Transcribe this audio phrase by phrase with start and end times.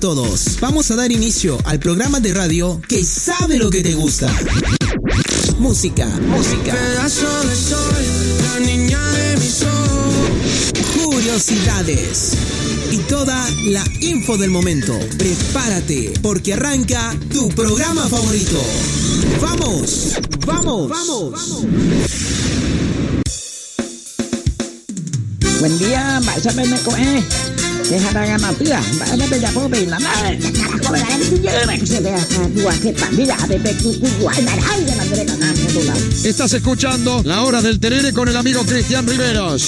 [0.00, 4.30] Todos, vamos a dar inicio al programa de radio que sabe lo que te gusta.
[5.58, 6.74] Música, música.
[10.94, 12.32] Curiosidades
[12.90, 14.98] y toda la info del momento.
[15.16, 18.62] Prepárate, porque arranca tu programa favorito.
[19.40, 20.16] ¡Vamos!
[20.46, 20.90] ¡Vamos!
[20.90, 21.66] ¡Vamos!
[25.58, 27.55] Buen día, Mbak siapa yang
[27.86, 28.02] kau eh?
[28.02, 28.82] Kehadapan apa ya?
[28.82, 29.98] Mbak ada beda apa beda?
[29.98, 30.14] Mbak
[30.52, 31.46] caraku ada di sini.
[31.46, 32.18] Mbak saya
[32.50, 35.94] dua kita dia ada beku kuku ada ada ada mereka nanya tu lah.
[36.26, 39.62] Estás escuchando La Hora del Terere con el amigo Cristian Riveros.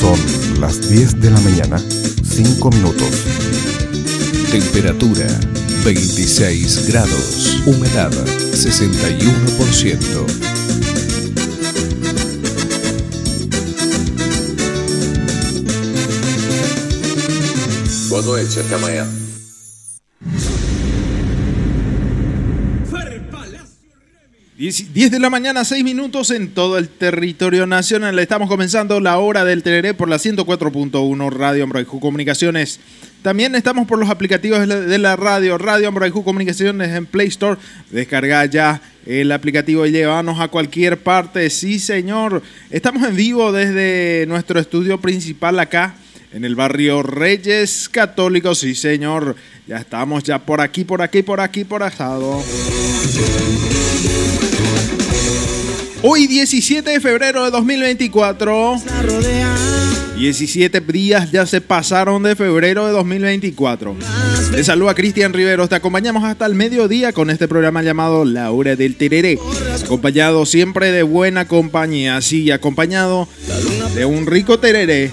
[0.00, 0.18] Son
[0.60, 1.82] las 10 de la mañana,
[2.22, 3.10] 5 minutos.
[4.50, 5.26] Temperatura
[5.84, 7.58] 26 grados.
[7.66, 8.12] Humedad
[8.54, 10.55] 61%.
[18.16, 19.06] Boa noite, até amanhã.
[24.56, 28.18] Diez 10 de la mañana, 6 minutos en todo el territorio nacional.
[28.18, 32.80] Estamos comenzando la hora del Tereré por la 104.1 Radio Ambraijú Comunicaciones.
[33.20, 37.28] También estamos por los aplicativos de la, de la radio, Radio Ambraijú Comunicaciones en Play
[37.28, 37.60] Store.
[37.90, 41.50] Descarga ya el aplicativo y llévanos a cualquier parte.
[41.50, 42.42] Sí, señor.
[42.70, 45.96] Estamos en vivo desde nuestro estudio principal acá
[46.32, 48.58] en el barrio Reyes Católicos.
[48.58, 49.36] Sí, señor.
[49.66, 52.42] Ya estamos ya por aquí, por aquí, por aquí, por asado.
[56.02, 58.76] Hoy 17 de febrero de 2024.
[60.16, 63.96] 17 días ya se pasaron de febrero de 2024.
[64.50, 65.68] Te saluda Cristian Riveros.
[65.68, 69.38] Te acompañamos hasta el mediodía con este programa llamado La Hora del Tereré.
[69.84, 72.20] Acompañado siempre de buena compañía.
[72.22, 73.28] Sí, acompañado
[73.94, 75.12] de un rico tereré.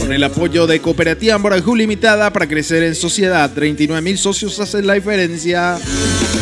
[0.00, 3.52] Con el apoyo de Cooperativa Amborajú Limitada para crecer en sociedad.
[3.52, 5.78] 39 mil socios hacen la diferencia.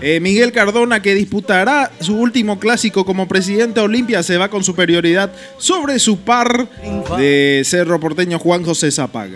[0.00, 4.64] Eh, Miguel Cardona, que disputará su último clásico como presidente de Olimpia, se va con
[4.64, 6.68] superioridad sobre su par
[7.16, 9.30] de Cerro Porteño Juan José Zapag.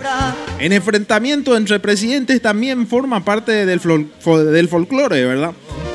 [0.59, 5.53] En enfrentamiento entre presidentes también forma parte del, fol- fo- del folclore, ¿verdad?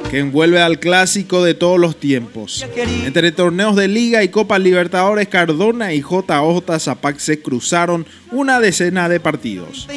[0.09, 2.65] Que envuelve al clásico de todos los tiempos.
[3.05, 9.09] Entre torneos de Liga y Copa Libertadores, Cardona y JJ Zapac se cruzaron una decena
[9.09, 9.87] de partidos.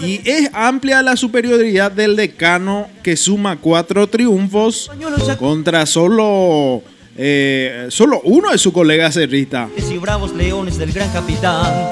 [0.00, 4.90] Y es amplia la superioridad del decano que suma cuatro triunfos
[5.38, 6.82] contra solo,
[7.16, 9.68] eh, solo uno de sus colegas cerristas.
[9.76, 11.88] y bravos leones del gran capitán.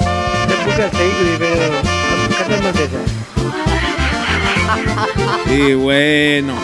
[5.53, 6.55] Y bueno.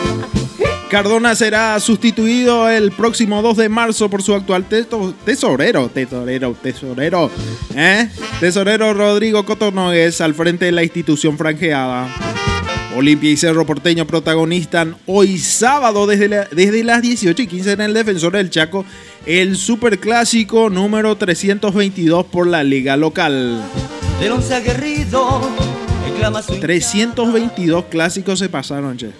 [0.90, 4.64] Cardona será sustituido el próximo 2 de marzo por su actual
[5.24, 7.30] tesorero, tesorero, tesorero,
[7.76, 8.08] ¿eh?
[8.40, 12.08] Tesorero Rodrigo Cotonogues al frente de la institución franjeada.
[12.96, 17.94] Olimpia y Cerro Porteño protagonistan hoy sábado desde, desde las 18 y 15 en el
[17.94, 18.84] Defensor del Chaco
[19.26, 23.62] el superclásico número 322 por la liga local.
[24.52, 25.40] Aguerrido,
[26.60, 29.10] 322 clásicos se pasaron, che.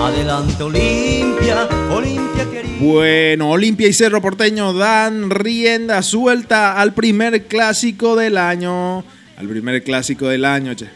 [0.00, 2.76] Adelante Olimpia, Olimpia querida.
[2.80, 9.04] Bueno, Olimpia y Cerro Porteño dan rienda suelta al primer clásico del año.
[9.36, 10.88] Al primer clásico del año, che.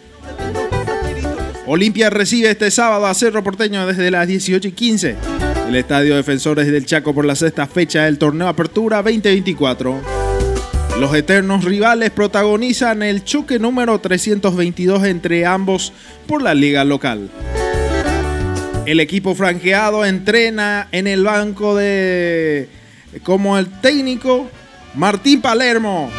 [1.66, 5.16] Olimpia recibe este sábado a Cerro Porteño desde las 18 y 15.
[5.69, 10.25] El Estadio Defensores del Chaco por la sexta fecha del torneo Apertura 2024.
[11.00, 15.93] Los eternos rivales protagonizan el choque número 322 entre ambos
[16.26, 17.28] por la liga local.
[18.87, 22.70] El equipo franqueado entrena en el banco de
[23.22, 24.48] como el técnico
[24.94, 26.10] Martín Palermo,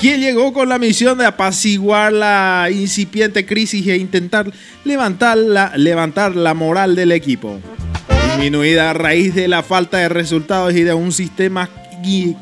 [0.00, 4.50] quien llegó con la misión de apaciguar la incipiente crisis e intentar
[4.84, 7.60] levantar la, levantar la moral del equipo.
[8.26, 11.70] Disminuida a raíz de la falta de resultados y de un sistema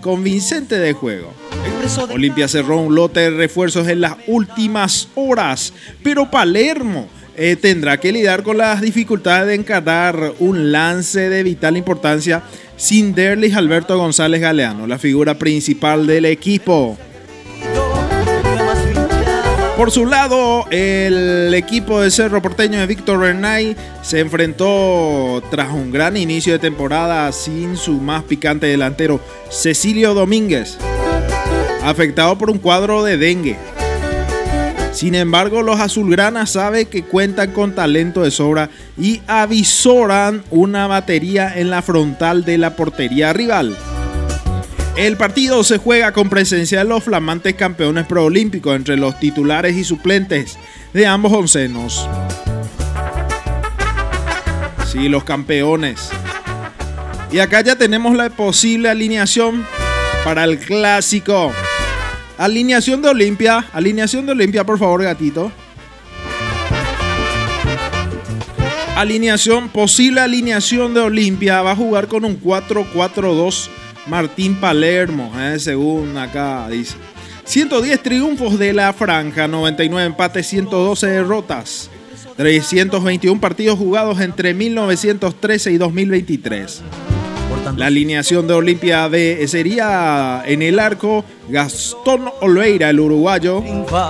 [0.00, 1.32] convincente de juego.
[2.10, 8.12] Olimpia cerró un lote de refuerzos en las últimas horas, pero Palermo eh, tendrá que
[8.12, 12.42] lidiar con las dificultades de encarar un lance de vital importancia
[12.76, 16.98] sin Derlis Alberto González Galeano, la figura principal del equipo.
[19.76, 25.90] Por su lado, el equipo de Cerro Porteño de Víctor Bernay se enfrentó tras un
[25.90, 29.20] gran inicio de temporada sin su más picante delantero,
[29.50, 30.78] Cecilio Domínguez,
[31.84, 33.56] afectado por un cuadro de dengue.
[34.92, 38.68] Sin embargo, los azulgranas saben que cuentan con talento de sobra
[38.98, 43.76] y avisoran una batería en la frontal de la portería rival.
[44.96, 49.84] El partido se juega con presencia de los flamantes campeones proolímpicos entre los titulares y
[49.84, 50.58] suplentes
[50.92, 52.06] de ambos oncenos.
[54.86, 56.10] Sí, los campeones.
[57.30, 59.64] Y acá ya tenemos la posible alineación
[60.24, 61.52] para el clásico.
[62.42, 63.66] Alineación de Olimpia.
[63.72, 65.52] Alineación de Olimpia, por favor, gatito.
[68.96, 71.62] Alineación, posible alineación de Olimpia.
[71.62, 73.68] Va a jugar con un 4-4-2
[74.08, 76.96] Martín Palermo, eh, según acá dice.
[77.44, 81.90] 110 triunfos de la franja, 99 empates, 112 derrotas.
[82.36, 86.82] 321 partidos jugados entre 1913 y 2023.
[87.76, 93.62] La alineación de Olimpia de sería en el arco Gastón Olveira, el uruguayo,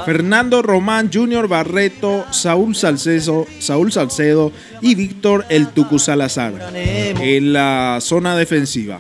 [0.05, 7.99] Fernando Román, Junior Barreto, Saúl Salcedo, Saúl Salcedo y Víctor El Tucu Salazar en la
[8.01, 8.99] zona defensiva.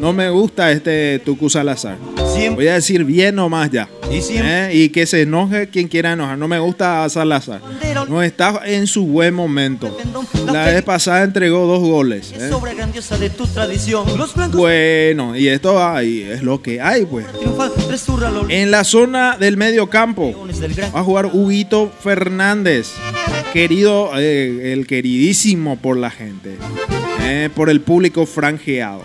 [0.00, 1.96] No me gusta este Tucu Salazar.
[2.32, 3.88] Siempre Voy a decir bien nomás ya.
[4.10, 4.18] y.
[4.36, 4.70] ¿eh?
[4.72, 6.38] Y que se enoje quien quiera enojar.
[6.38, 7.60] No me gusta Salazar.
[8.08, 9.96] No está en su buen momento.
[10.46, 12.32] La vez pasada entregó dos goles.
[12.32, 12.46] ¿eh?
[12.46, 14.06] Es obra grandiosa de tu tradición.
[14.16, 17.26] Los blancos Bueno, y esto ahí es lo que hay, pues.
[18.48, 20.46] En la zona del medio campo
[20.94, 22.92] va a jugar Huguito Fernández,
[23.52, 26.56] querido, eh, el queridísimo por la gente,
[27.22, 29.02] eh, por el público franjeado.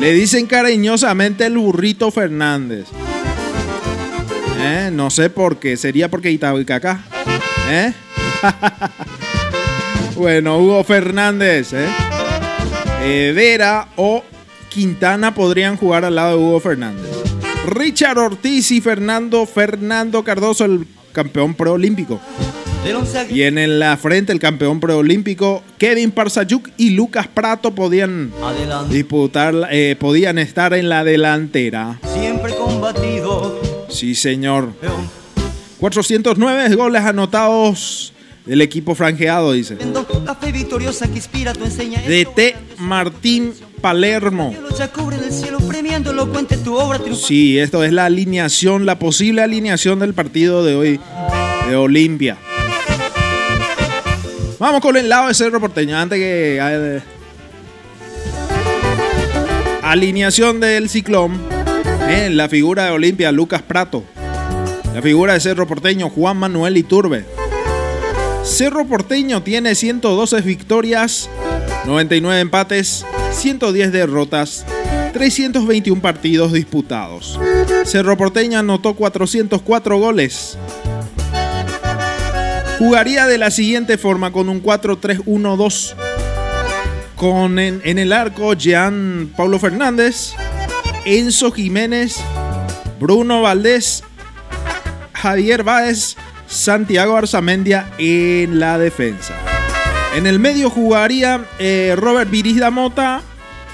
[0.00, 2.86] Le dicen cariñosamente el burrito Fernández.
[4.58, 7.04] Eh, no sé por qué, sería porque Itabuicacá.
[7.68, 7.92] ¿Eh?
[10.16, 11.88] bueno, Hugo Fernández, ¿eh?
[13.02, 14.22] Eh, Vera o
[14.68, 17.06] Quintana podrían jugar al lado de Hugo Fernández.
[17.66, 22.20] Richard Ortiz y Fernando Fernando Cardoso, el campeón preolímpico.
[23.30, 29.54] Y en la frente, el campeón preolímpico, Kevin Parsayuk y Lucas Prato podían Adelante, disputar,
[29.70, 31.98] eh, podían estar en la delantera.
[32.14, 33.60] siempre combatido.
[33.88, 34.72] Sí, señor.
[34.82, 35.08] León,
[35.78, 38.12] 409 goles anotados
[38.44, 39.76] del equipo franjeado, dice.
[41.64, 42.08] enseñanza.
[42.08, 44.54] DT Martín Palermo.
[47.14, 51.00] Sí, esto es la alineación, la posible alineación del partido de hoy
[51.68, 52.38] de Olimpia.
[54.58, 55.96] Vamos con el lado de Cerro Porteño.
[55.98, 56.58] Antes que.
[56.60, 57.02] eh,
[59.82, 61.38] alineación del ciclón.
[62.08, 64.04] eh, la figura de Olimpia, Lucas Prato.
[64.94, 67.24] La figura de Cerro Porteño, Juan Manuel Iturbe.
[68.44, 71.28] Cerro Porteño tiene 112 victorias,
[71.84, 74.64] 99 empates, 110 derrotas,
[75.12, 77.38] 321 partidos disputados.
[77.84, 80.56] Cerro Porteño anotó 404 goles.
[82.78, 85.94] Jugaría de la siguiente forma con un 4-3-1-2.
[87.14, 90.34] Con en, el arco Jean Pablo Fernández,
[91.06, 92.16] Enzo Jiménez,
[93.00, 94.04] Bruno Valdés,
[95.14, 96.16] Javier Báez,
[96.46, 99.34] Santiago Arzamendia en la defensa.
[100.14, 103.22] En el medio jugaría eh, Robert Virisda Mota,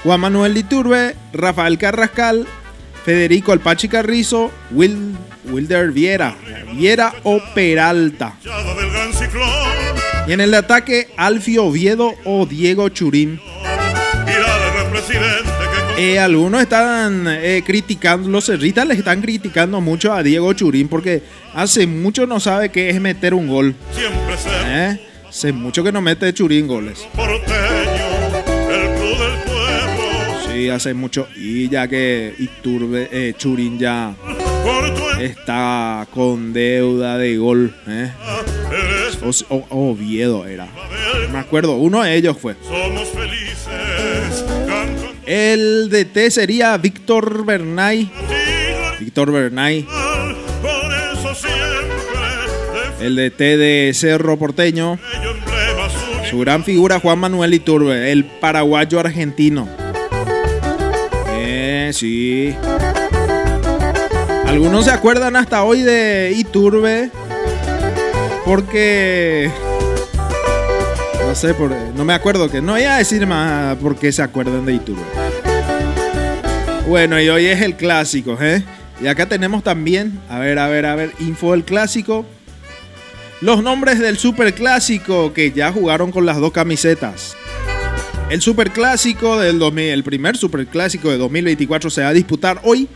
[0.03, 2.47] Juan Manuel Liturbe, Rafael Carrascal,
[3.03, 6.35] Federico Alpachi Carrizo, Will Wilder Viera.
[6.73, 8.33] Viera o Peralta.
[10.27, 13.39] Y en el ataque, Alfio Oviedo o Diego Churín.
[15.97, 21.21] Eh, algunos están eh, criticando, los cerritas les están criticando mucho a Diego Churín porque
[21.53, 23.75] hace mucho no sabe qué es meter un gol.
[24.65, 24.99] Eh,
[25.33, 27.07] Hace mucho que no mete Churín goles.
[30.47, 31.27] Sí, hace mucho.
[31.35, 34.13] Y ya que Iturbe, eh, Churín ya
[35.19, 37.73] está con deuda de gol.
[39.25, 40.67] O, o- Oviedo era.
[41.31, 42.55] Me acuerdo, uno de ellos fue.
[45.25, 48.11] El DT sería Víctor Bernay.
[48.99, 49.87] Víctor Bernay.
[53.01, 54.99] El DT de Cerro Porteño.
[56.29, 59.67] Su gran figura Juan Manuel Iturbe, el paraguayo argentino.
[61.35, 62.55] Eh, sí.
[64.47, 67.09] Algunos se acuerdan hasta hoy de Iturbe
[68.45, 69.51] porque
[71.25, 71.55] no sé,
[71.95, 75.01] no me acuerdo que no voy a decir más por qué se acuerdan de Iturbe.
[76.87, 78.63] Bueno, y hoy es el clásico, ¿eh?
[79.01, 82.25] Y acá tenemos también, a ver, a ver, a ver, info del clásico.
[83.41, 87.35] Los nombres del superclásico que ya jugaron con las dos camisetas.
[88.29, 92.87] El superclásico del 2000, el primer superclásico de 2024 se va a disputar hoy.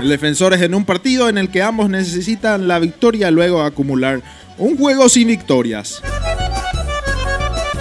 [0.00, 4.22] El Defensores en un partido en el que ambos necesitan la victoria luego acumular
[4.62, 6.00] un juego sin victorias.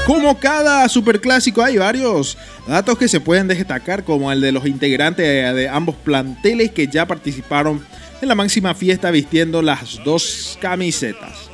[0.08, 5.56] Como cada superclásico hay varios datos que se pueden destacar como el de los integrantes
[5.56, 7.86] de ambos planteles que ya participaron
[8.20, 11.52] en la máxima fiesta vistiendo las dos camisetas.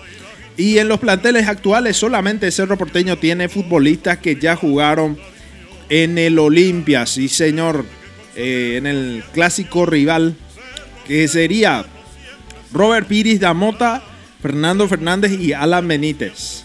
[0.56, 5.20] Y en los planteles actuales solamente Cerro Porteño tiene futbolistas que ya jugaron
[5.90, 7.84] en el Olimpia, sí señor,
[8.38, 10.36] eh, en el clásico rival,
[11.06, 11.86] que sería
[12.72, 14.04] Robert Piris Damota,
[14.42, 16.64] Fernando Fernández y Alan Benítez.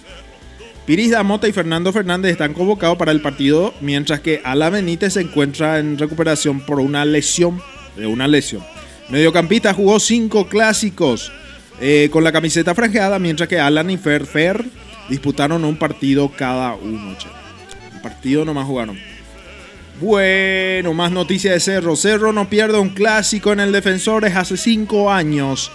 [0.86, 5.20] Piris Damota y Fernando Fernández están convocados para el partido, mientras que Alan Benítez se
[5.20, 7.62] encuentra en recuperación por una lesión,
[7.96, 8.62] de una lesión.
[9.08, 11.32] Mediocampista jugó cinco clásicos
[11.80, 14.64] eh, con la camiseta franjeada, mientras que Alan y Fer Fer
[15.08, 17.16] disputaron un partido cada uno.
[17.94, 18.98] Un partido nomás jugaron.
[20.00, 21.94] Bueno, más noticias de Cerro.
[21.94, 25.70] Cerro no pierde un clásico en el Defensores hace cinco años.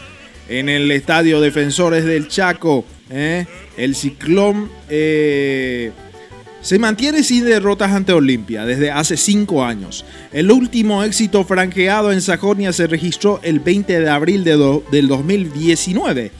[0.49, 2.85] En el Estadio Defensores del Chaco.
[3.09, 3.45] ¿eh?
[3.77, 5.91] El Ciclón eh,
[6.61, 10.03] se mantiene sin derrotas ante Olimpia desde hace cinco años.
[10.33, 16.31] El último éxito franqueado en Sajonia se registró el 20 de abril de del 2019.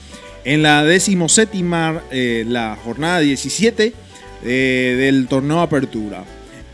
[0.44, 3.92] En la decimoséptima, eh, la jornada 17
[4.44, 6.24] eh, del torneo Apertura.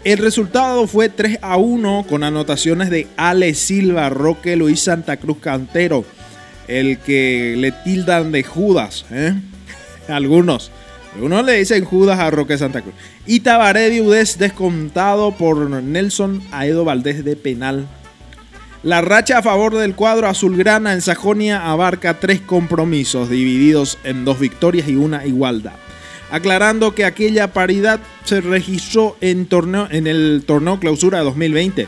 [0.04, 5.38] El resultado fue 3 a 1 con anotaciones de Ale Silva, Roque Luis Santa Cruz
[5.38, 6.04] Cantero,
[6.68, 9.34] el que le tildan de Judas, ¿eh?
[10.08, 10.70] algunos.
[11.14, 12.94] Algunos le dicen Judas a Roque Santa Cruz.
[13.26, 17.86] Y Tabaré Viudés descontado por Nelson Aedo Valdés de penal.
[18.82, 24.40] La racha a favor del cuadro azulgrana en Sajonia abarca tres compromisos divididos en dos
[24.40, 25.74] victorias y una igualdad
[26.34, 31.86] aclarando que aquella paridad se registró en, torneo, en el torneo clausura 2020.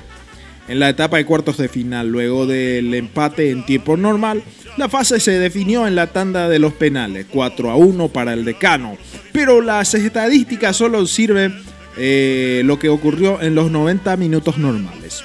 [0.68, 4.42] En la etapa de cuartos de final, luego del empate en tiempo normal,
[4.76, 8.44] la fase se definió en la tanda de los penales, 4 a 1 para el
[8.44, 8.96] decano.
[9.32, 11.54] Pero las estadísticas solo sirven
[11.96, 15.22] eh, lo que ocurrió en los 90 minutos normales.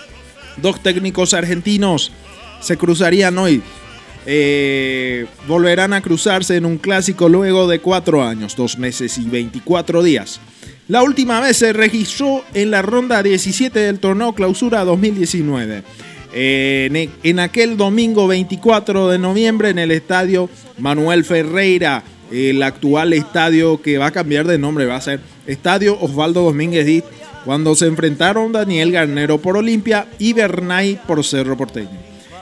[0.57, 2.12] Dos técnicos argentinos
[2.62, 3.63] se cruzarían hoy
[4.25, 10.03] eh, volverán a cruzarse en un clásico luego de cuatro años, dos meses y 24
[10.03, 10.39] días.
[10.91, 15.83] La última vez se registró en la ronda 17 del torneo Clausura 2019.
[16.33, 23.13] Eh, en, en aquel domingo 24 de noviembre en el estadio Manuel Ferreira, el actual
[23.13, 27.05] estadio que va a cambiar de nombre, va a ser Estadio Osvaldo Domínguez Díaz,
[27.45, 32.01] cuando se enfrentaron Daniel Garnero por Olimpia y Bernay por Cerro Porteño.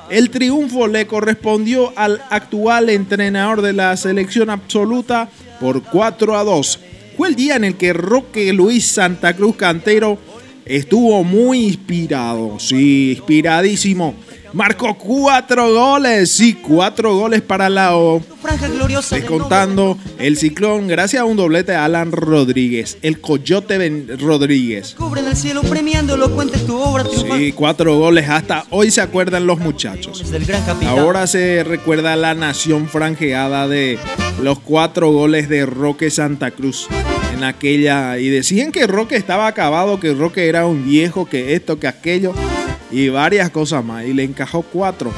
[0.10, 5.29] El triunfo le correspondió al actual entrenador de la selección absoluta
[5.60, 6.79] por 4 a 2.
[7.20, 10.18] Fue el día en el que Roque Luis Santa Cruz Cantero
[10.64, 14.16] estuvo muy inspirado, sí, inspiradísimo.
[14.53, 18.22] Marcó cuatro goles, sí, cuatro goles para la O.
[19.12, 24.96] Descontando el ciclón gracias a un doblete de Alan Rodríguez, el Coyote Ben- Rodríguez.
[24.98, 27.38] Cubre en el cielo premiando elocuente tu obra triunfal.
[27.39, 30.24] Sí, cuatro goles, hasta hoy se acuerdan los muchachos.
[30.88, 34.00] Ahora se recuerda la nación franjeada de
[34.41, 36.88] los cuatro goles de Roque Santa Cruz
[37.34, 38.18] en aquella.
[38.18, 42.34] Y decían que Roque estaba acabado, que Roque era un viejo, que esto, que aquello
[42.91, 44.05] y varias cosas más.
[44.05, 45.12] Y le encajó cuatro.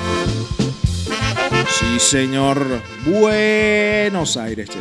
[1.79, 2.81] Sí, señor.
[3.05, 4.79] Buenos Aires, che.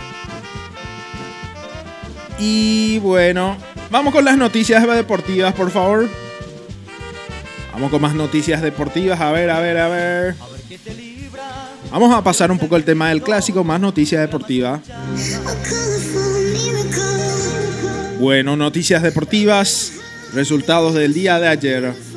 [2.38, 3.56] Y bueno,
[3.90, 6.08] vamos con las noticias deportivas, por favor.
[7.72, 9.20] Vamos con más noticias deportivas.
[9.20, 10.34] A ver, a ver, a ver.
[11.90, 14.80] Vamos a pasar un poco el tema del clásico, más noticias deportivas.
[18.20, 19.92] Bueno, noticias deportivas,
[20.34, 22.09] resultados del día de ayer.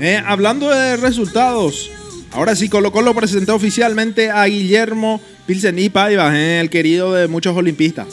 [0.00, 1.90] Eh, hablando de resultados,
[2.32, 7.56] ahora sí Colo Colo presentó oficialmente a Guillermo Pilsen Paiva, eh, el querido de muchos
[7.56, 8.06] olimpistas.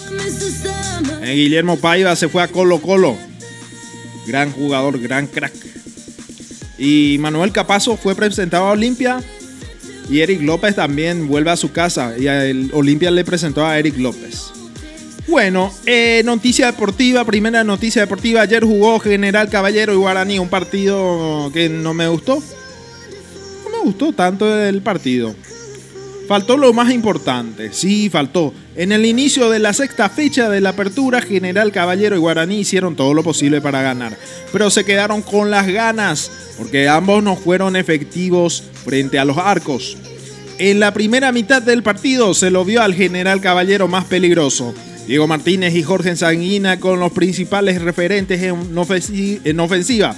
[1.22, 3.18] Eh, Guillermo Paiva se fue a Colo Colo.
[4.26, 5.54] Gran jugador, gran crack.
[6.78, 9.22] Y Manuel Capazo fue presentado a Olimpia.
[10.10, 12.14] Y Eric López también vuelve a su casa.
[12.18, 12.28] Y
[12.74, 14.52] Olimpia le presentó a Eric López.
[15.28, 18.42] Bueno, eh, noticia deportiva, primera noticia deportiva.
[18.42, 22.44] Ayer jugó General Caballero y Guaraní, un partido que no me gustó.
[23.64, 25.36] No me gustó tanto el partido.
[26.28, 28.54] Faltó lo más importante, sí, faltó.
[28.76, 32.96] En el inicio de la sexta fecha de la apertura, General Caballero y Guaraní hicieron
[32.96, 34.18] todo lo posible para ganar,
[34.52, 39.98] pero se quedaron con las ganas, porque ambos no fueron efectivos frente a los arcos.
[40.58, 44.74] En la primera mitad del partido se lo vio al General Caballero más peligroso.
[45.08, 48.78] Diego Martínez y Jorge Sanguina con los principales referentes en
[49.60, 50.16] ofensiva.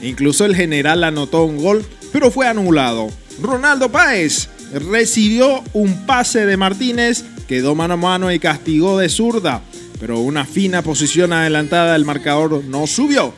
[0.00, 3.08] Incluso el general anotó un gol, pero fue anulado.
[3.42, 9.62] Ronaldo Páez recibió un pase de Martínez, quedó mano a mano y castigó de zurda,
[10.00, 13.34] pero una fina posición adelantada del marcador no subió.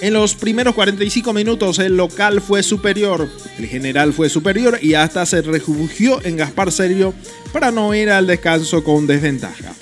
[0.00, 5.24] En los primeros 45 minutos el local fue superior, el general fue superior y hasta
[5.26, 7.14] se refugió en Gaspar Servio
[7.52, 9.74] para no ir al descanso con desventaja.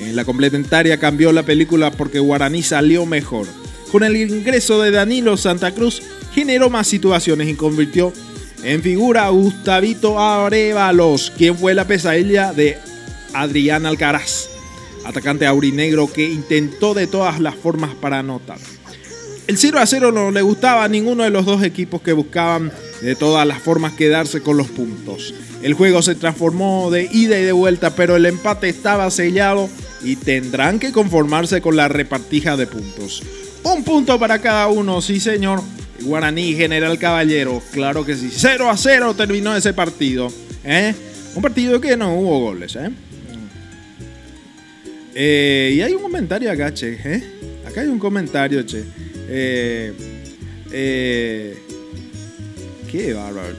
[0.00, 3.46] En la complementaria cambió la película porque Guaraní salió mejor.
[3.90, 6.02] Con el ingreso de Danilo Santa Cruz
[6.34, 8.12] generó más situaciones y convirtió
[8.62, 12.78] en figura a Gustavito Arevalos, quien fue la pesadilla de
[13.32, 14.50] Adrián Alcaraz,
[15.04, 18.58] atacante aurinegro que intentó de todas las formas para anotar.
[19.46, 22.70] El 0 a 0 no le gustaba a ninguno de los dos equipos que buscaban
[23.00, 25.34] de todas las formas quedarse con los puntos.
[25.62, 29.68] El juego se transformó de ida y de vuelta, pero el empate estaba sellado
[30.02, 33.22] y tendrán que conformarse con la repartija de puntos.
[33.64, 35.60] Un punto para cada uno, sí señor.
[36.00, 38.30] Guaraní General Caballero, claro que sí.
[38.32, 40.32] 0 a 0 terminó ese partido.
[40.64, 40.94] ¿eh?
[41.34, 42.76] Un partido que no hubo goles.
[42.76, 42.90] ¿eh?
[45.14, 46.96] Eh, y hay un comentario acá, che.
[47.66, 48.84] Acá hay un comentario, che.
[52.90, 53.54] Qué bárbaro.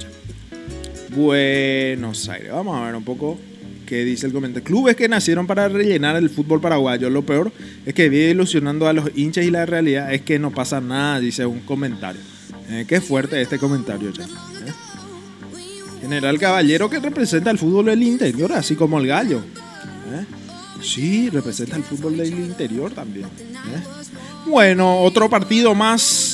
[1.16, 2.52] Buenos Aires.
[2.52, 3.40] Vamos a ver un poco
[3.86, 4.66] qué dice el comentario.
[4.66, 7.10] Clubes que nacieron para rellenar el fútbol paraguayo.
[7.10, 7.52] Lo peor
[7.86, 11.20] es que viene ilusionando a los hinchas y la realidad es que no pasa nada,
[11.20, 12.22] dice un comentario.
[12.70, 14.10] Eh, qué fuerte este comentario.
[14.10, 14.74] ¿eh?
[16.02, 19.40] General Caballero que representa el fútbol del interior, así como el gallo.
[19.40, 20.26] ¿eh?
[20.82, 23.28] Sí, representa el fútbol del interior también.
[24.46, 26.29] Bueno, otro partido más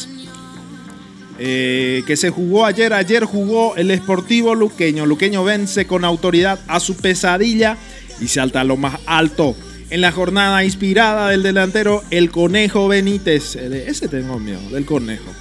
[1.38, 2.94] que se jugó ayer.
[2.94, 5.06] Ayer jugó el Esportivo Luqueño.
[5.06, 7.78] Luqueño vence con autoridad a su pesadilla
[8.22, 9.56] y salta a lo más alto.
[9.90, 13.56] En la jornada inspirada del delantero, el Conejo Benítez.
[13.56, 15.32] Ese tengo miedo, del Conejo.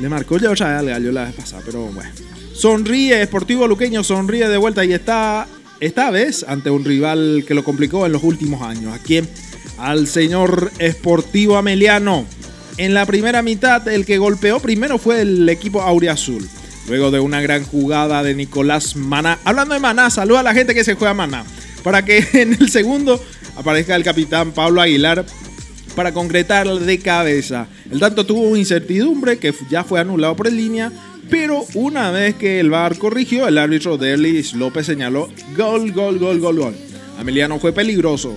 [0.00, 2.10] Le marcó ya otra al gallo la vez pasada, pero bueno.
[2.54, 5.46] Sonríe, Esportivo Luqueño sonríe de vuelta y está
[5.80, 8.94] esta vez ante un rival que lo complicó en los últimos años.
[8.94, 9.20] Aquí
[9.78, 12.24] al señor Esportivo Ameliano.
[12.82, 16.48] En la primera mitad, el que golpeó primero fue el equipo Auriazul.
[16.88, 19.38] Luego de una gran jugada de Nicolás Maná.
[19.44, 21.44] Hablando de Maná, saluda a la gente que se juega Maná.
[21.84, 23.22] Para que en el segundo
[23.54, 25.24] aparezca el capitán Pablo Aguilar
[25.94, 27.68] para concretar de cabeza.
[27.88, 30.90] El tanto tuvo incertidumbre que ya fue anulado por el línea,
[31.30, 36.40] pero una vez que el VAR corrigió, el árbitro Derlis López señaló gol, gol, gol,
[36.40, 36.74] gol, gol.
[37.16, 38.36] Ameliano fue peligroso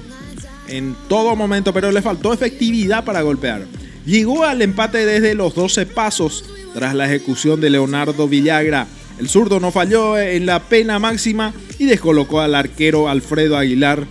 [0.68, 3.66] en todo momento, pero le faltó efectividad para golpear.
[4.06, 8.88] Llegó al empate desde los 12 pasos tras la ejecución de Leonardo Villagra.
[9.18, 14.06] El zurdo no falló en la pena máxima y descolocó al arquero Alfredo Aguilar.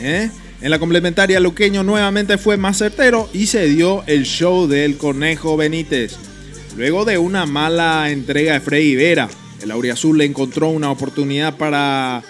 [0.00, 0.30] ¿eh?
[0.60, 5.56] En la complementaria, Luqueño nuevamente fue más certero y se dio el show del Conejo
[5.56, 6.16] Benítez.
[6.76, 9.28] Luego de una mala entrega de Freddy Vera,
[9.62, 12.22] el Auriazul le encontró una oportunidad para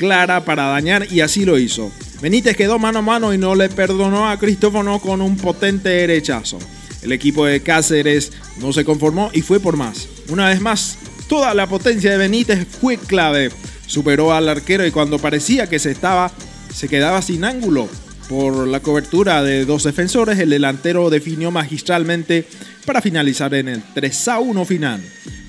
[0.00, 1.92] clara para dañar y así lo hizo.
[2.22, 6.58] Benítez quedó mano a mano y no le perdonó a Cristófono con un potente derechazo.
[7.02, 8.32] El equipo de Cáceres
[8.62, 10.08] no se conformó y fue por más.
[10.30, 10.96] Una vez más,
[11.28, 13.50] toda la potencia de Benítez fue clave.
[13.86, 16.32] Superó al arquero y cuando parecía que se estaba
[16.74, 17.86] se quedaba sin ángulo.
[18.26, 22.46] Por la cobertura de dos defensores, el delantero definió magistralmente
[22.86, 25.02] para finalizar en el 3 a 1 final.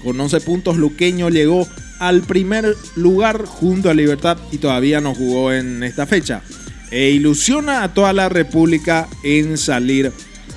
[0.04, 1.70] Con 11 puntos, Luqueño llegó
[2.02, 6.42] al primer lugar junto a Libertad y todavía no jugó en esta fecha.
[6.90, 10.12] E ilusiona a toda la República en salir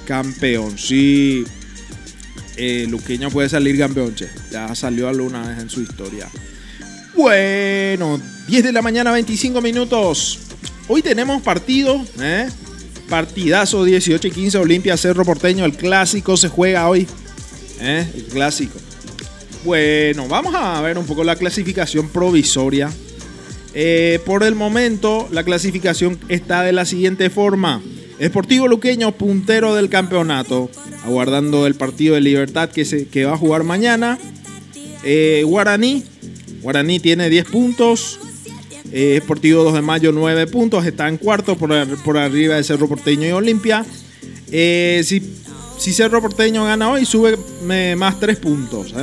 [0.06, 0.78] campeón.
[0.78, 1.44] Sí,
[2.56, 4.30] eh, Luqueño puede salir campeón, che.
[4.50, 6.30] Ya salió alguna vez en su historia.
[7.14, 10.38] Bueno, 10 de la mañana, 25 minutos.
[10.88, 12.48] Hoy tenemos partido, ¿eh?
[13.10, 15.66] Partidazo 18 y 15 Olimpia Cerro Porteño.
[15.66, 17.06] El clásico se juega hoy.
[17.80, 18.10] ¿eh?
[18.14, 18.78] El clásico.
[19.64, 22.90] Bueno, vamos a ver un poco la clasificación provisoria.
[23.72, 27.80] Eh, por el momento, la clasificación está de la siguiente forma.
[28.18, 30.70] Esportivo Luqueño, puntero del campeonato,
[31.02, 34.18] aguardando el partido de Libertad que, se, que va a jugar mañana.
[35.02, 36.04] Eh, Guaraní,
[36.60, 38.20] Guaraní tiene 10 puntos.
[38.92, 41.70] Eh, Esportivo 2 de Mayo 9 puntos, está en cuarto por,
[42.02, 43.82] por arriba de Cerro Porteño y Olimpia.
[44.52, 45.22] Eh, si,
[45.78, 47.38] si, Cerro Porteño gana hoy, sube
[47.96, 48.94] más 3 puntos.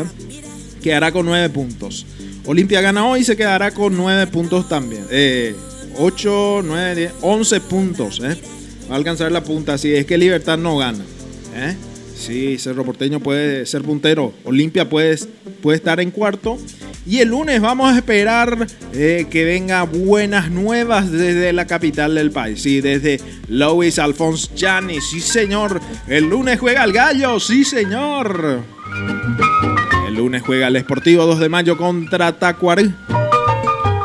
[0.81, 0.83] ¿Eh?
[0.83, 2.05] Quedará con 9 puntos.
[2.45, 5.05] Olimpia gana hoy, se quedará con 9 puntos también.
[5.97, 8.21] 8, 9, 10, 11 puntos.
[8.23, 8.37] ¿eh?
[8.89, 11.03] Va a alcanzar la punta si es que Libertad no gana.
[11.55, 11.75] ¿eh?
[12.15, 14.33] Sí, Cerro Porteño puede ser puntero.
[14.43, 15.17] Olimpia puede,
[15.61, 16.57] puede estar en cuarto.
[17.05, 22.29] Y el lunes vamos a esperar eh, que venga buenas nuevas desde la capital del
[22.29, 22.61] país.
[22.61, 25.01] Sí, desde Luis Alphonse Gianni.
[25.01, 25.81] Sí, señor.
[26.07, 27.39] El lunes juega el gallo.
[27.39, 28.63] Sí, señor.
[30.21, 32.93] Lunes juega el Esportivo 2 de mayo contra Tacuarí.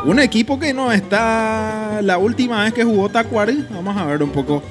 [0.06, 3.66] Un equipo que no está la última vez que jugó Tacuarí.
[3.68, 4.62] Vamos a ver un poco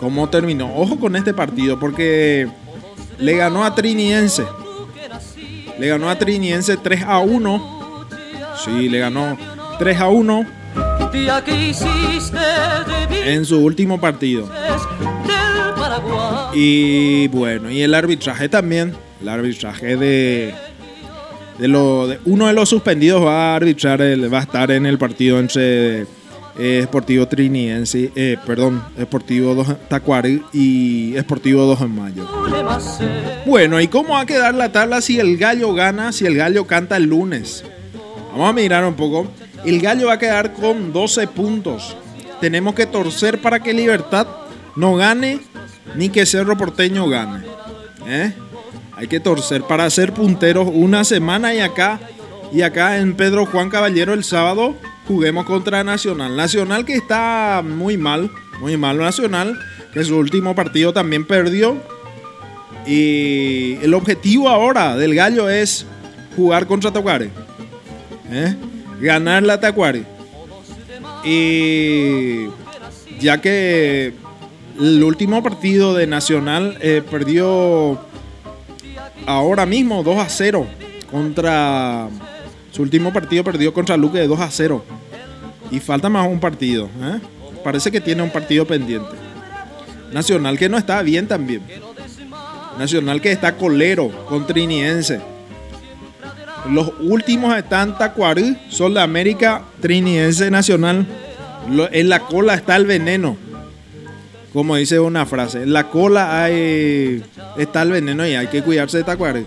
[0.00, 0.74] cómo terminó.
[0.74, 2.48] Ojo con este partido porque
[3.18, 4.46] le ganó a Triniense.
[5.78, 8.06] Le ganó a Triniense 3 a 1.
[8.64, 9.36] Sí, le ganó
[9.78, 10.46] 3 a 1
[13.26, 14.48] en su último partido.
[16.54, 18.94] Y bueno, y el arbitraje también.
[19.20, 20.54] El arbitraje de,
[21.58, 24.86] de, lo, de uno de los suspendidos va a arbitrar, el, va a estar en
[24.86, 26.06] el partido entre
[26.56, 32.28] eh, Esportivo eh, perdón, Esportivo 2 Tacuari y Esportivo 2 en mayo.
[33.46, 36.66] Bueno, ¿y cómo va a quedar la tabla si el gallo gana, si el gallo
[36.66, 37.64] canta el lunes?
[38.30, 39.28] Vamos a mirar un poco.
[39.64, 41.96] El gallo va a quedar con 12 puntos.
[42.40, 44.26] Tenemos que torcer para que Libertad
[44.76, 45.40] no gane
[45.96, 47.44] ni que Cerro Porteño gane.
[48.06, 48.32] ¿Eh?
[49.04, 52.00] Hay que torcer para ser punteros una semana y acá
[52.50, 54.74] y acá en Pedro Juan Caballero el sábado
[55.06, 56.34] juguemos contra Nacional.
[56.34, 59.58] Nacional que está muy mal, muy mal Nacional,
[59.92, 61.76] que su último partido también perdió.
[62.86, 65.84] Y el objetivo ahora del Gallo es
[66.34, 67.28] jugar contra Tacuare.
[68.30, 68.56] ¿eh?
[69.02, 70.06] Ganar la Tacuare.
[71.26, 72.46] Y
[73.20, 74.14] ya que
[74.80, 78.00] el último partido de Nacional eh, perdió
[79.26, 80.66] ahora mismo 2 a 0
[81.10, 82.08] contra
[82.74, 84.84] su último partido perdió contra Luque de 2 a 0.
[85.70, 86.86] Y falta más un partido.
[86.86, 87.20] ¿eh?
[87.62, 89.10] Parece que tiene un partido pendiente.
[90.12, 91.62] Nacional que no está bien también.
[92.76, 95.20] Nacional que está colero con Triniense.
[96.68, 101.06] Los últimos están Tacuarí, Sol de América, Triniense Nacional.
[101.92, 103.36] En la cola está el veneno.
[104.54, 105.66] Como dice una frase.
[105.66, 107.22] La cola hay,
[107.58, 109.44] está el veneno y hay que cuidarse de Tacuarí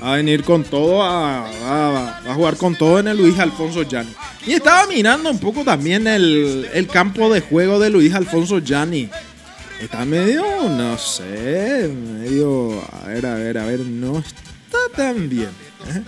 [0.00, 4.14] a venir con todo, a, a, a, jugar con todo en el Luis Alfonso Gianni.
[4.46, 9.10] Y estaba mirando un poco también el, el campo de juego de Luis Alfonso Gianni.
[9.80, 15.50] Está medio, no sé, medio, a ver, a ver, a ver, no está tan bien.
[15.88, 16.02] ¿eh?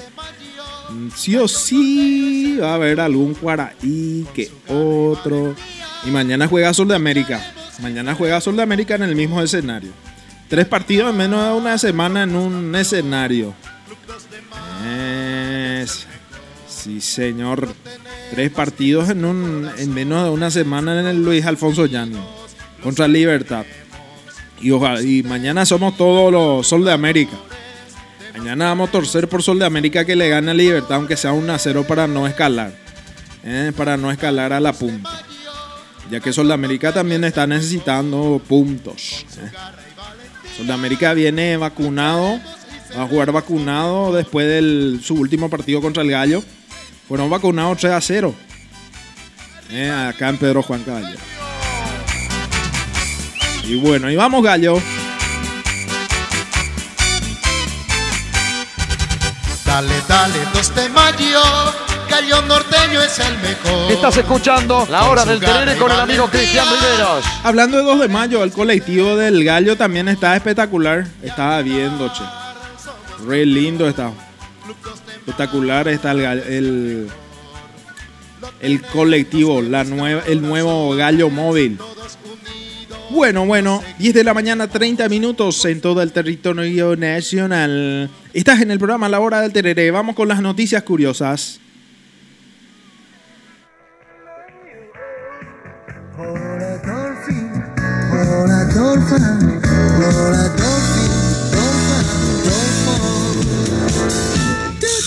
[1.14, 5.54] Sí o sí va a haber algún Cuaraí que otro.
[6.06, 7.54] Y mañana juega Sol de América.
[7.82, 9.92] Mañana juega Sol de América en el mismo escenario.
[10.48, 13.54] Tres partidos en menos de una semana en un escenario.
[14.86, 16.06] Es,
[16.68, 17.72] sí, señor.
[18.32, 22.18] Tres partidos en, un, en menos de una semana en el Luis Alfonso Llano.
[22.82, 23.64] Contra Libertad.
[24.60, 27.36] Y, ojalá, y mañana somos todos los Sol de América.
[28.36, 31.32] Mañana vamos a torcer por Sol de América que le gane a Libertad, aunque sea
[31.32, 32.72] un a cero para no escalar.
[33.44, 33.72] ¿eh?
[33.76, 35.10] Para no escalar a la punta.
[36.10, 39.24] Ya que Sol de América también está necesitando puntos.
[39.38, 39.50] ¿eh?
[40.56, 42.40] Sol de América viene vacunado
[42.96, 46.42] va a jugar vacunado después de su último partido contra el Gallo.
[47.08, 48.34] Fueron vacunados 3 a 0.
[49.70, 51.20] Eh, acá en Pedro Juan Caballero.
[53.64, 54.80] Y bueno, y vamos Gallo.
[59.64, 61.89] Dale, dale, 2 de mayo.
[62.10, 63.92] Gallo norteño es el mejor.
[63.92, 67.24] Estás escuchando la hora del tenere con el amigo Cristian Riveros.
[67.44, 71.06] Hablando de 2 de mayo, el colectivo del Gallo también está espectacular.
[71.22, 72.24] Estaba viendo, che.
[73.26, 74.10] Re lindo está.
[75.18, 77.08] Espectacular está el, el,
[78.60, 81.78] el colectivo, la nueva, el nuevo gallo móvil.
[83.10, 88.10] Bueno, bueno, 10 de la mañana, 30 minutos en todo el territorio nacional.
[88.32, 89.90] Estás en el programa La Hora del Tereré.
[89.90, 91.60] Vamos con las noticias curiosas.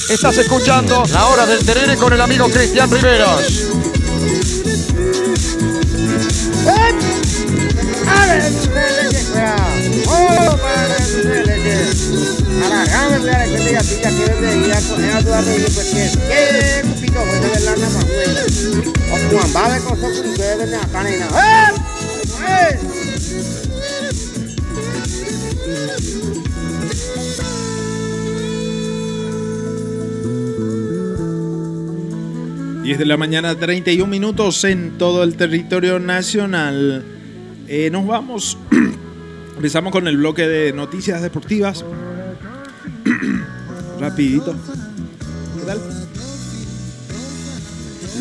[0.09, 3.63] Estás escuchando La Hora del Terere con el amigo Cristian Riveros.
[32.83, 37.05] Diez de la mañana, 31 minutos en todo el territorio nacional.
[37.67, 38.57] Eh, nos vamos.
[39.55, 41.85] Empezamos con el bloque de noticias deportivas.
[43.99, 44.55] Rapidito.
[45.59, 45.79] ¿Qué tal?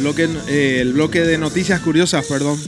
[0.01, 2.59] Bloque, eh, el bloque de noticias curiosas, perdón.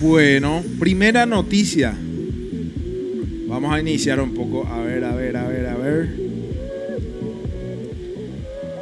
[0.00, 1.96] Bueno, primera noticia.
[3.46, 4.66] Vamos a iniciar un poco.
[4.66, 6.16] A ver, a ver, a ver, a ver.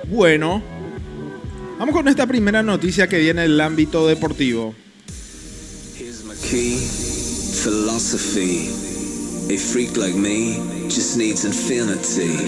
[0.09, 0.63] Bueno,
[1.79, 4.75] vamos con esta primera noticia que viene del ámbito deportivo.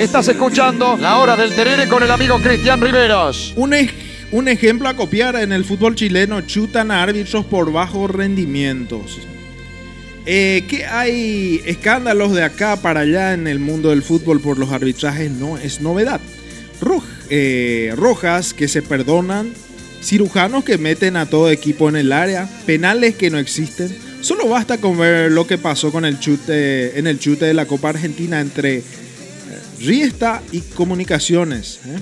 [0.00, 3.52] Estás escuchando La Hora del Terere con el amigo Cristian Riveros.
[3.56, 3.92] Un, ej-
[4.32, 9.18] un ejemplo a copiar en el fútbol chileno, chutan a árbitros por bajos rendimientos.
[10.24, 14.72] Eh, que hay escándalos de acá para allá en el mundo del fútbol por los
[14.72, 16.20] arbitrajes, no es novedad.
[16.80, 19.50] Roj- eh, rojas que se perdonan,
[20.02, 23.96] cirujanos que meten a todo equipo en el área, penales que no existen.
[24.20, 27.66] Solo basta con ver lo que pasó con el chute, en el chute de la
[27.66, 28.82] Copa Argentina entre eh,
[29.80, 31.80] Riesta y Comunicaciones.
[31.86, 31.98] ¿eh?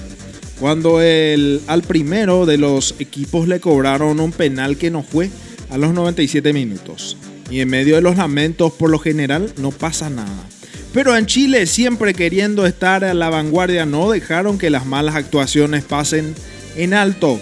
[0.59, 5.31] Cuando el, al primero de los equipos le cobraron un penal que no fue
[5.71, 7.17] a los 97 minutos.
[7.51, 10.49] Y en medio de los lamentos, por lo general, no pasa nada.
[10.95, 15.85] Pero en Chile, siempre queriendo estar a la vanguardia, no dejaron que las malas actuaciones
[15.85, 16.35] pasen
[16.77, 17.41] en alto.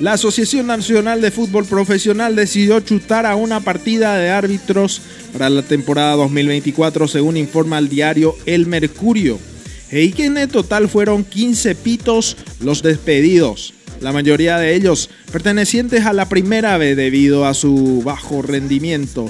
[0.00, 5.00] La Asociación Nacional de Fútbol Profesional decidió chutar a una partida de árbitros
[5.32, 9.40] para la temporada 2024, según informa el diario El Mercurio.
[9.90, 16.06] Y que en el total fueron 15 pitos los despedidos, la mayoría de ellos pertenecientes
[16.06, 19.28] a la primera vez debido a su bajo rendimiento.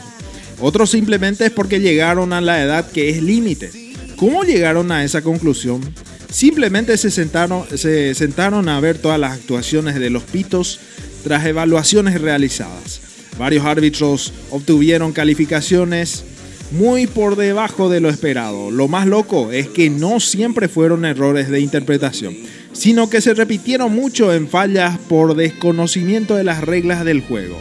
[0.61, 3.71] Otros simplemente es porque llegaron a la edad que es límite.
[4.17, 5.81] ¿Cómo llegaron a esa conclusión?
[6.31, 10.79] Simplemente se sentaron, se sentaron a ver todas las actuaciones de los pitos
[11.25, 13.01] tras evaluaciones realizadas.
[13.39, 16.25] Varios árbitros obtuvieron calificaciones
[16.71, 18.71] muy por debajo de lo esperado.
[18.71, 22.37] Lo más loco es que no siempre fueron errores de interpretación,
[22.73, 27.61] sino que se repitieron mucho en fallas por desconocimiento de las reglas del juego.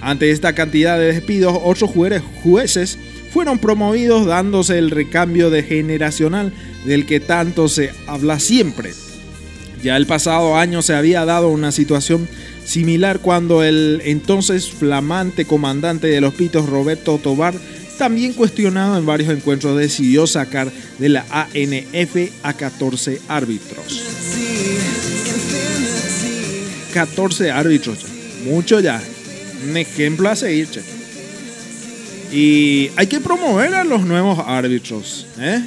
[0.00, 2.98] Ante esta cantidad de despidos, otros jueces, jueces
[3.34, 6.52] fueron promovidos dándose el recambio de generacional
[6.84, 8.94] del que tanto se habla siempre.
[9.82, 12.28] Ya el pasado año se había dado una situación
[12.64, 17.54] similar cuando el entonces flamante comandante de los Pitos, Roberto Tobar,
[17.98, 20.70] también cuestionado en varios encuentros, decidió sacar
[21.00, 24.04] de la ANF a 14 árbitros.
[26.92, 27.98] 14 árbitros,
[28.44, 29.02] mucho ya.
[29.68, 30.93] Un ejemplo a seguir, che.
[32.34, 35.24] Y hay que promover a los nuevos árbitros.
[35.38, 35.62] ¿eh?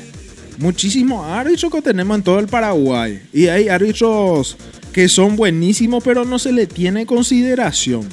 [0.58, 3.22] Muchísimos árbitros que tenemos en todo el Paraguay.
[3.32, 4.58] Y hay árbitros
[4.92, 8.06] que son buenísimos, pero no se le tiene consideración.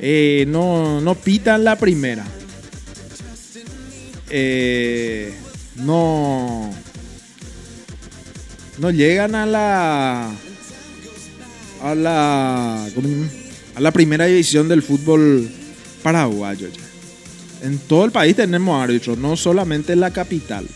[0.00, 2.24] Eh, no, no pitan la primera.
[4.30, 5.32] Eh,
[5.76, 6.74] no.
[8.78, 10.32] No llegan a la.
[11.82, 12.84] A la.
[13.76, 15.48] A la primera división del fútbol
[16.02, 16.68] paraguayo.
[17.64, 20.66] En todo el país tenemos árbitros, no solamente en la capital.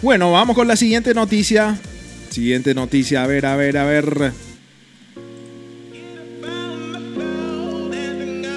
[0.00, 1.76] Bueno, vamos con la siguiente noticia.
[2.30, 4.32] Siguiente noticia, a ver, a ver, a ver.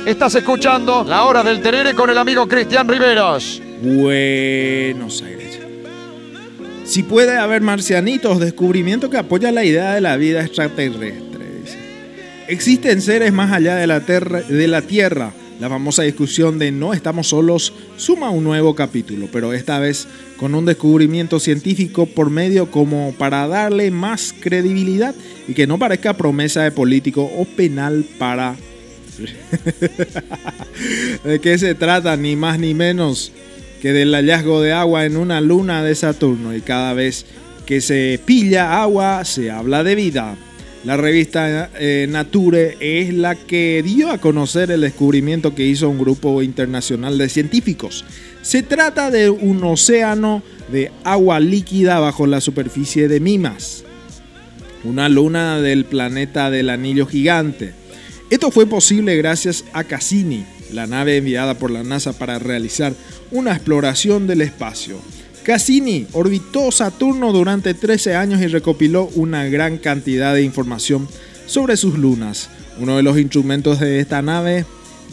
[0.06, 3.62] Estás escuchando La Hora del Terere con el amigo Cristian Riveros.
[3.82, 5.60] Buenos Aires.
[6.86, 11.46] Si puede haber marcianitos, descubrimiento que apoya la idea de la vida extraterrestre.
[11.64, 11.78] dice.
[12.48, 16.94] Existen seres más allá de la, terra- de la Tierra, la famosa discusión de no
[16.94, 22.72] estamos solos suma un nuevo capítulo, pero esta vez con un descubrimiento científico por medio
[22.72, 25.14] como para darle más credibilidad
[25.48, 28.56] y que no parezca promesa de político o penal para...
[31.26, 32.16] ¿De qué se trata?
[32.16, 33.34] Ni más ni menos
[33.82, 37.26] que del hallazgo de agua en una luna de Saturno y cada vez
[37.66, 40.38] que se pilla agua se habla de vida.
[40.86, 46.00] La revista eh, Nature es la que dio a conocer el descubrimiento que hizo un
[46.00, 48.06] grupo internacional de científicos.
[48.42, 53.84] Se trata de un océano de agua líquida bajo la superficie de Mimas,
[54.86, 57.74] una luna del planeta del anillo gigante.
[58.30, 62.94] Esto fue posible gracias a Cassini, la nave enviada por la NASA para realizar
[63.32, 65.02] una exploración del espacio.
[65.50, 71.08] Cassini orbitó Saturno durante 13 años y recopiló una gran cantidad de información
[71.48, 72.52] sobre sus lunas.
[72.80, 74.66] Uno de los instrumentos de esta nave,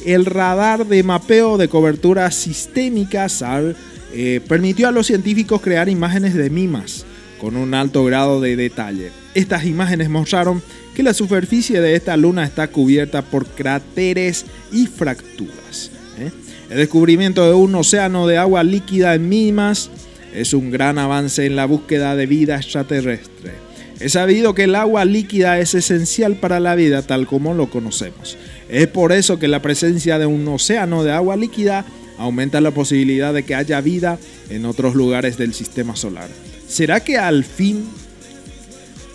[0.05, 3.77] el radar de mapeo de cobertura sistémica SAR,
[4.13, 7.07] eh, permitió a los científicos crear imágenes de mimas
[7.41, 9.13] con un alto grado de detalle.
[9.33, 10.63] Estas imágenes mostraron
[10.95, 15.93] que la superficie de esta luna está cubierta por cráteres y fracturas.
[16.19, 16.31] ¿eh?
[16.69, 19.89] El descubrimiento de un océano de agua líquida en mimas
[20.35, 23.53] es un gran avance en la búsqueda de vida extraterrestre.
[23.99, 28.37] Es sabido que el agua líquida es esencial para la vida tal como lo conocemos.
[28.69, 31.87] Es por eso que la presencia de un océano de agua líquida
[32.19, 34.19] aumenta la posibilidad de que haya vida
[34.51, 36.29] en otros lugares del sistema solar.
[36.69, 37.87] ¿Será que al fin,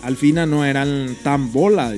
[0.02, 1.96] al fin no eran tan bolas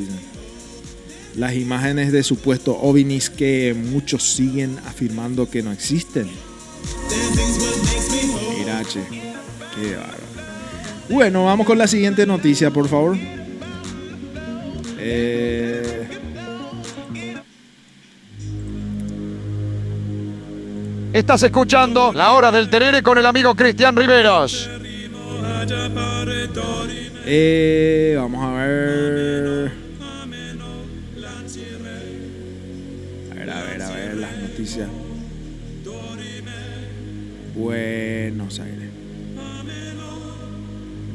[1.36, 6.28] las imágenes de supuestos ovnis que muchos siguen afirmando que no existen?
[9.74, 10.24] Qué bárbaro.
[11.08, 13.16] Bueno, vamos con la siguiente noticia, por favor.
[14.98, 16.08] Eh...
[21.12, 24.68] Estás escuchando La Hora del Terere con el amigo Cristian Riveros.
[27.26, 29.83] Eh, vamos a ver.
[37.64, 38.90] Buenos Aires.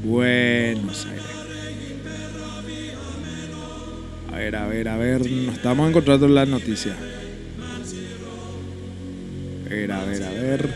[0.04, 1.24] Buenos Aires.
[4.34, 5.30] A ver, a ver, a ver.
[5.30, 6.98] Nos estamos encontrando en las noticias.
[9.64, 10.70] A ver, a ver, a ver.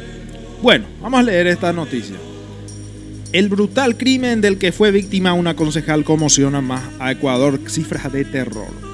[0.61, 2.17] Bueno, vamos a leer esta noticia.
[3.31, 8.25] El brutal crimen del que fue víctima una concejal conmociona más a Ecuador, cifras de
[8.25, 8.92] terror.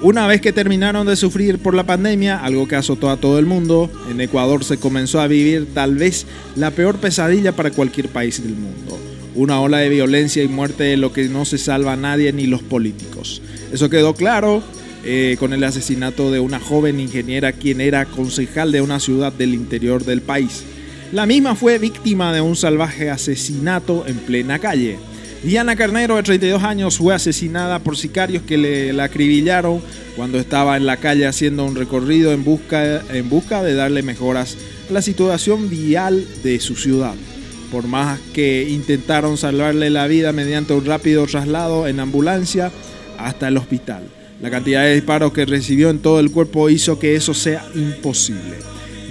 [0.00, 3.46] Una vez que terminaron de sufrir por la pandemia, algo que azotó a todo el
[3.46, 8.40] mundo, en Ecuador se comenzó a vivir tal vez la peor pesadilla para cualquier país
[8.40, 8.96] del mundo.
[9.34, 12.46] Una ola de violencia y muerte de lo que no se salva a nadie ni
[12.46, 13.42] los políticos.
[13.72, 14.62] Eso quedó claro
[15.04, 19.52] eh, con el asesinato de una joven ingeniera quien era concejal de una ciudad del
[19.52, 20.62] interior del país.
[21.12, 24.98] La misma fue víctima de un salvaje asesinato en plena calle.
[25.42, 29.80] Diana Carnero, de 32 años, fue asesinada por sicarios que le, la acribillaron
[30.16, 34.56] cuando estaba en la calle haciendo un recorrido en busca, de darle mejoras
[34.90, 37.14] a la situación vial de su ciudad.
[37.70, 42.72] Por más que intentaron salvarle la vida mediante un rápido traslado en ambulancia
[43.16, 44.08] hasta el hospital.
[44.42, 48.56] La cantidad de disparos que recibió en todo el cuerpo hizo que eso sea imposible.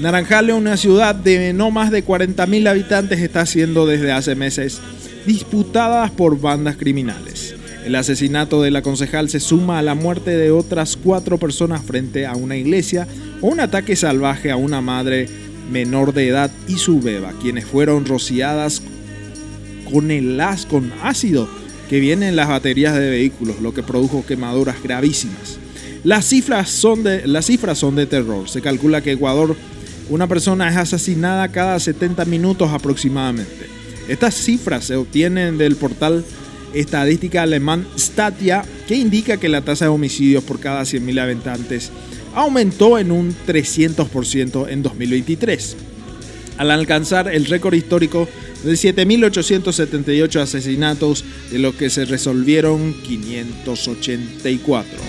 [0.02, 4.82] Naranjale, una ciudad de no más de 40.000 habitantes, está siendo desde hace meses
[5.28, 7.54] disputada por bandas criminales.
[7.86, 12.26] El asesinato de la concejal se suma a la muerte de otras cuatro personas frente
[12.26, 13.08] a una iglesia
[13.42, 15.28] o un ataque salvaje a una madre
[15.70, 18.82] menor de edad y su beba, quienes fueron rociadas
[19.92, 21.48] con el as con ácido
[21.90, 25.60] que viene en las baterías de vehículos, lo que produjo quemaduras gravísimas.
[26.06, 28.50] Las cifras son de, las cifras son de terror.
[28.50, 29.58] Se calcula que Ecuador
[30.10, 33.77] una persona es asesinada cada 70 minutos aproximadamente.
[34.08, 36.24] Estas cifras se obtienen del portal
[36.74, 41.92] estadística alemán Statia, que indica que la tasa de homicidios por cada 100.000 habitantes
[42.36, 45.75] aumentó en un 300% en 2023,
[46.58, 48.27] al alcanzar el récord histórico
[48.63, 55.00] de 7.878 asesinatos, de los que se resolvieron 584.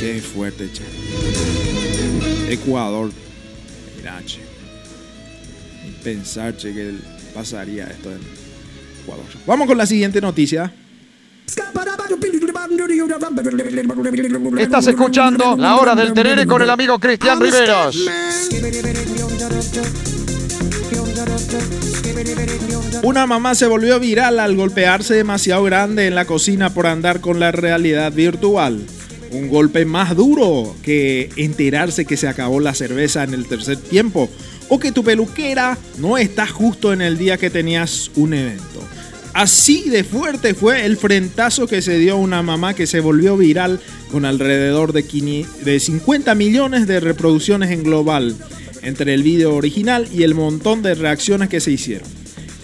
[0.00, 0.82] Qué fuerte, che.
[2.52, 3.10] Ecuador,
[3.96, 4.40] mirache.
[5.84, 6.92] Ni pensar, che, que
[7.34, 8.20] pasaría esto en
[9.02, 9.24] Ecuador.
[9.46, 10.72] Vamos con la siguiente noticia.
[14.58, 18.08] Estás escuchando La Hora del Terere con el amigo Cristian Riveros.
[23.02, 27.40] Una mamá se volvió viral al golpearse demasiado grande en la cocina por andar con
[27.40, 28.86] la realidad virtual.
[29.32, 34.28] Un golpe más duro que enterarse que se acabó la cerveza en el tercer tiempo
[34.68, 38.80] o que tu peluquera no está justo en el día que tenías un evento.
[39.32, 43.80] Así de fuerte fue el frentazo que se dio una mamá que se volvió viral
[44.10, 48.36] con alrededor de 50 millones de reproducciones en global
[48.82, 52.08] entre el video original y el montón de reacciones que se hicieron.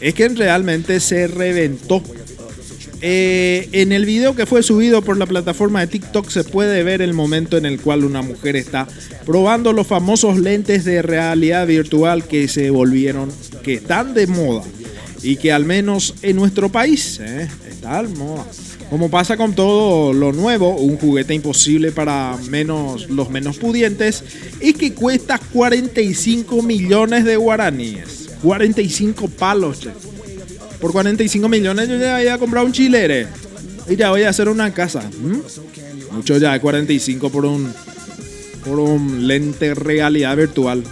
[0.01, 2.03] Es que realmente se reventó
[3.01, 7.01] eh, en el video que fue subido por la plataforma de TikTok se puede ver
[7.01, 8.89] el momento en el cual una mujer está
[9.25, 13.31] probando los famosos lentes de realidad virtual que se volvieron,
[13.63, 14.65] que están de moda
[15.23, 18.47] y que al menos en nuestro país eh, está de moda.
[18.91, 24.25] Como pasa con todo lo nuevo, un juguete imposible para menos, los menos pudientes
[24.61, 28.31] es que cuesta 45 millones de guaraníes.
[28.43, 29.89] 45 palos.
[30.81, 33.27] Por 45 millones yo ya había comprado un chilere.
[33.89, 35.03] Y ya voy a hacer una casa.
[36.13, 37.73] Mucho ya, 45 por un,
[38.65, 40.85] por un lente realidad virtual.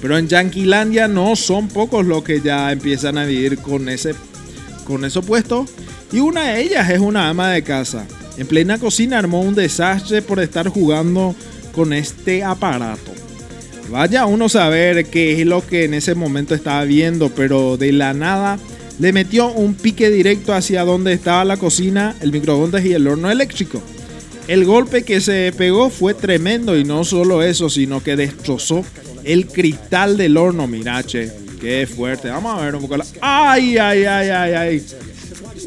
[0.00, 4.14] Pero en Yanquilandia no son pocos los que ya empiezan a vivir con ese,
[4.84, 5.66] con eso puesto.
[6.12, 8.06] Y una de ellas es una ama de casa.
[8.38, 11.34] En plena cocina armó un desastre por estar jugando
[11.72, 13.12] con este aparato.
[13.90, 17.92] Vaya uno a saber qué es lo que en ese momento estaba viendo, pero de
[17.92, 18.58] la nada
[19.00, 23.30] le metió un pique directo hacia donde estaba la cocina, el microondas y el horno
[23.30, 23.80] eléctrico.
[24.46, 28.84] El golpe que se pegó fue tremendo y no solo eso, sino que destrozó
[29.24, 30.66] el cristal del horno.
[30.66, 32.28] Mirache, qué fuerte.
[32.28, 33.06] Vamos a ver un poco la...
[33.22, 34.86] ¡Ay, ay, ay, ay, ay!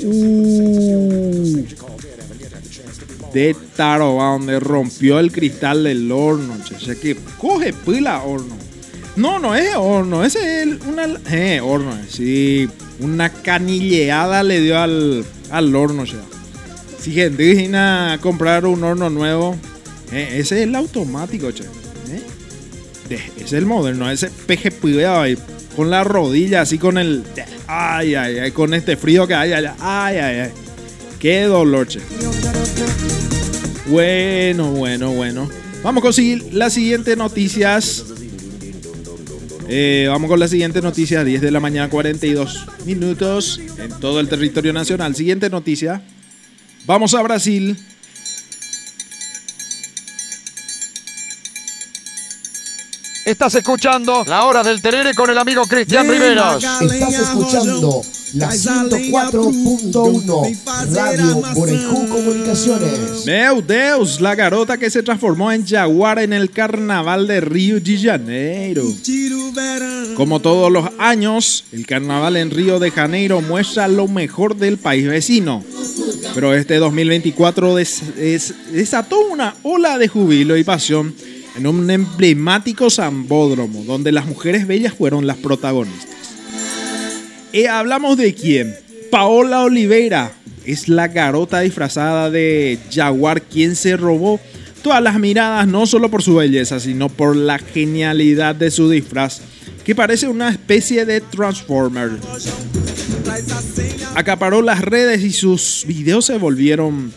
[0.04, 1.66] Uh,
[3.34, 6.56] de taro, donde rompió el cristal del horno.
[6.64, 8.62] Che, que coge pila horno.
[9.16, 11.07] No, no es horno, ese es una.
[11.30, 12.68] Eh, horno, sí.
[12.99, 16.22] Una canilleada le dio al, al horno ya.
[16.99, 19.55] Si gente viene a comprar un horno nuevo,
[20.11, 21.64] eh, ese es el automático, che.
[22.09, 22.24] Eh.
[23.38, 24.72] Ese es el moderno, ese peje
[25.07, 25.38] ahí.
[25.76, 27.24] Con la rodilla, así con el.
[27.68, 29.51] Ay, ay, ay, con este frío que hay.
[29.53, 30.51] Ay, ay, ay.
[31.20, 31.99] Qué dolor, che.
[33.88, 35.49] Bueno, bueno, bueno.
[35.84, 38.05] Vamos a conseguir las siguientes noticias.
[39.76, 44.30] Eh, vamos con la siguiente noticia, 10 de la mañana, 42 minutos en todo el
[44.30, 45.16] territorio nacional.
[45.16, 46.04] Siguiente noticia.
[46.86, 47.76] Vamos a Brasil.
[53.26, 56.64] Estás escuchando la hora del terere con el amigo Cristian Riveros.
[56.64, 58.04] Estás escuchando
[58.34, 60.58] la 104.1
[60.92, 63.26] Radio Borejú Comunicaciones.
[63.26, 67.98] Meu Deus, la garota que se transformó en jaguar en el carnaval de Río de
[67.98, 68.84] Janeiro.
[70.16, 75.08] Como todos los años, el carnaval en Río de Janeiro muestra lo mejor del país
[75.08, 75.64] vecino.
[76.34, 81.14] Pero este 2024 desató una ola de jubilo y pasión
[81.56, 86.23] en un emblemático zambódromo donde las mujeres bellas fueron las protagonistas.
[87.54, 88.76] Y hablamos de quién?
[89.12, 90.32] Paola Oliveira
[90.66, 94.39] es la garota disfrazada de jaguar quien se robó
[94.82, 99.41] todas las miradas no solo por su belleza, sino por la genialidad de su disfraz,
[99.86, 102.14] que parece una especie de Transformer.
[104.16, 107.14] Acaparó las redes y sus videos se volvieron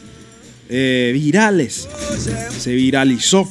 [0.69, 1.89] eh, virales.
[2.59, 3.49] Se viralizó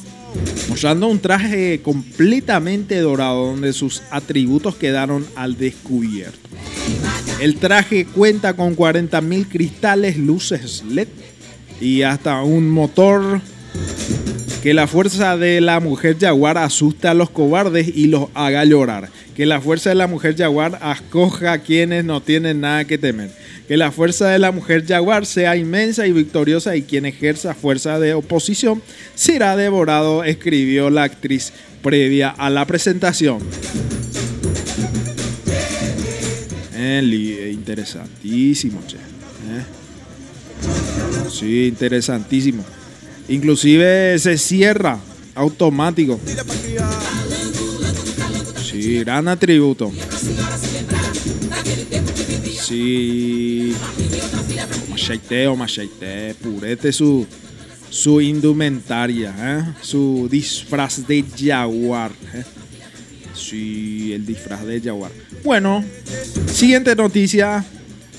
[0.68, 6.45] mostrando un traje completamente dorado donde sus atributos quedaron al descubierto.
[7.40, 11.08] El traje cuenta con 40.000 cristales, luces LED
[11.80, 13.42] y hasta un motor
[14.62, 19.10] que la fuerza de la mujer jaguar asusta a los cobardes y los haga llorar.
[19.36, 23.30] Que la fuerza de la mujer jaguar acoja a quienes no tienen nada que temer.
[23.68, 28.00] Que la fuerza de la mujer jaguar sea inmensa y victoriosa y quien ejerza fuerza
[28.00, 28.82] de oposición
[29.14, 33.40] será devorado, escribió la actriz previa a la presentación.
[37.50, 38.96] Interesantísimo, che.
[38.96, 39.64] Eh.
[41.28, 42.64] Sí, interesantísimo.
[43.28, 44.98] Inclusive se cierra
[45.34, 46.20] automático.
[48.62, 49.92] Sí, gran atributo.
[52.62, 53.74] Sí.
[54.90, 56.34] Macheite o macheite.
[56.40, 57.26] Purete su,
[57.90, 59.34] su indumentaria.
[59.38, 59.74] ¿eh?
[59.80, 62.12] Su disfraz de jaguar.
[62.34, 62.44] ¿eh?
[63.36, 65.12] Sí, el disfraz de jaguar.
[65.44, 65.84] Bueno,
[66.46, 67.64] siguiente noticia.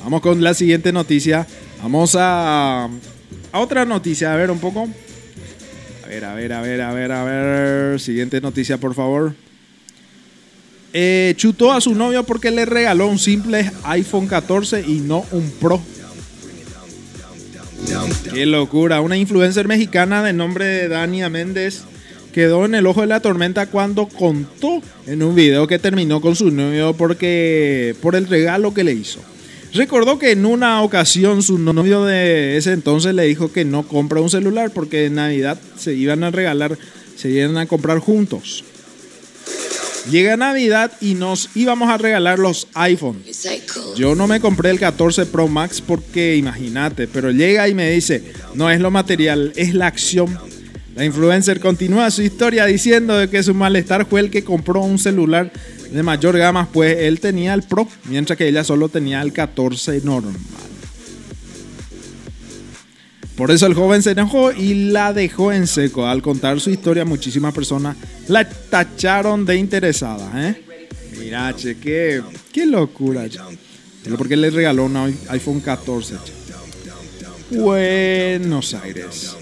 [0.04, 1.46] Vamos con la siguiente noticia.
[1.82, 2.90] Vamos a
[3.52, 4.88] a otra noticia, a ver un poco.
[6.04, 8.00] A ver, a ver, a ver, a ver, a ver.
[8.00, 9.34] Siguiente noticia, por favor.
[10.94, 15.50] Eh, chutó a su novio porque le regaló un simple iPhone 14 y no un
[15.60, 15.82] Pro.
[18.34, 19.02] Qué locura.
[19.02, 21.84] Una influencer mexicana de nombre Dania Méndez
[22.38, 26.36] quedó en el ojo de la tormenta cuando contó en un video que terminó con
[26.36, 29.20] su novio porque por el regalo que le hizo.
[29.74, 34.22] Recordó que en una ocasión su novio de ese entonces le dijo que no compra
[34.22, 36.78] un celular porque en Navidad se iban a regalar,
[37.16, 38.64] se iban a comprar juntos.
[40.12, 43.24] Llega Navidad y nos íbamos a regalar los iPhone.
[43.96, 48.32] Yo no me compré el 14 Pro Max porque imagínate, pero llega y me dice,
[48.54, 50.38] no es lo material, es la acción.
[50.98, 55.52] La influencer continúa su historia diciendo que su malestar fue el que compró un celular
[55.92, 60.02] de mayor gama, pues él tenía el Pro, mientras que ella solo tenía el 14
[60.04, 60.34] normal.
[63.36, 66.08] Por eso el joven se enojó y la dejó en seco.
[66.08, 67.96] Al contar su historia, muchísimas personas
[68.28, 70.32] la tacharon de interesada.
[70.50, 70.64] ¿eh?
[71.20, 73.30] Mira, che, qué, qué locura.
[73.30, 73.38] Che.
[74.18, 76.16] Porque le regaló un iPhone 14.
[76.26, 77.58] Che.
[77.60, 79.37] Buenos Aires.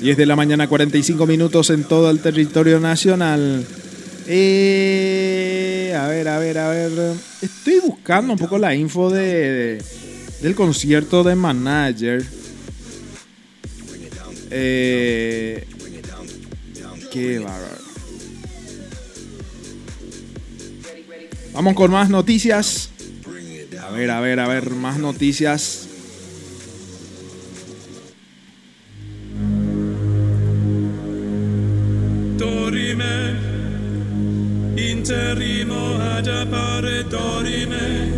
[0.00, 3.66] 10 de la mañana, 45 minutos en todo el territorio nacional.
[4.28, 7.14] Eh, a ver, a ver, a ver.
[7.40, 9.82] Estoy buscando un poco la info de, de
[10.40, 12.24] del concierto de Manager.
[14.50, 15.66] Eh,
[17.10, 17.76] qué bárbaro.
[21.52, 22.90] Vamos con más noticias.
[23.80, 25.85] A ver, a ver, a ver, más noticias.
[32.46, 33.34] Dorime,
[34.76, 38.12] interrimo ad appare dorime,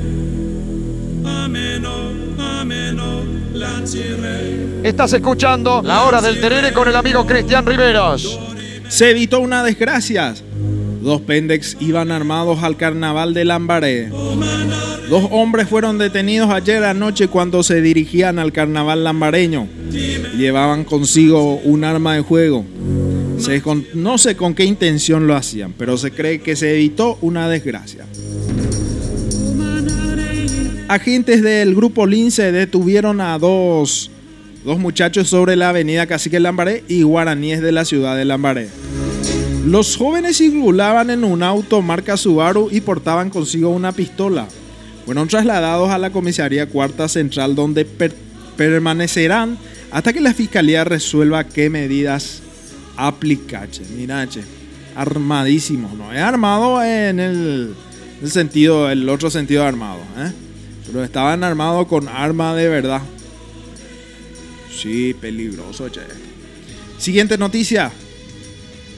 [1.25, 3.25] ameno, ameno,
[3.55, 4.83] lancire.
[4.83, 8.39] Estás escuchando La Hora del Terere con el amigo Cristian Riveros.
[8.89, 10.35] Se evitó una desgracia.
[11.01, 14.11] Dos pendex iban armados al carnaval de Lambaré.
[15.09, 19.69] Dos hombres fueron detenidos ayer anoche cuando se dirigían al carnaval lambareño.
[20.37, 22.67] Llevaban consigo un arma de juego.
[23.39, 27.19] Se con- no sé con qué intención lo hacían, pero se cree que se evitó
[27.21, 28.05] una desgracia.
[30.89, 34.11] Agentes del grupo Lince detuvieron a dos,
[34.65, 38.69] dos muchachos sobre la avenida Cacique Lambaré y guaraníes de la ciudad de Lambaré.
[39.67, 44.49] Los jóvenes circulaban en un auto marca Subaru y portaban consigo una pistola.
[45.05, 48.15] Fueron trasladados a la comisaría cuarta central donde per-
[48.57, 49.59] permanecerán
[49.91, 52.41] hasta que la fiscalía resuelva qué medidas
[52.99, 53.71] aplicar.
[53.71, 53.83] che.
[53.97, 54.43] Mira, che,
[54.95, 56.13] armadísimos, ¿no?
[56.13, 57.75] Es armado en el,
[58.21, 60.33] el sentido, el otro sentido de armado, ¿eh?
[60.87, 63.03] Pero estaban armados con arma de verdad.
[64.75, 66.01] Sí, peligroso, che.
[66.99, 67.93] Siguiente noticia.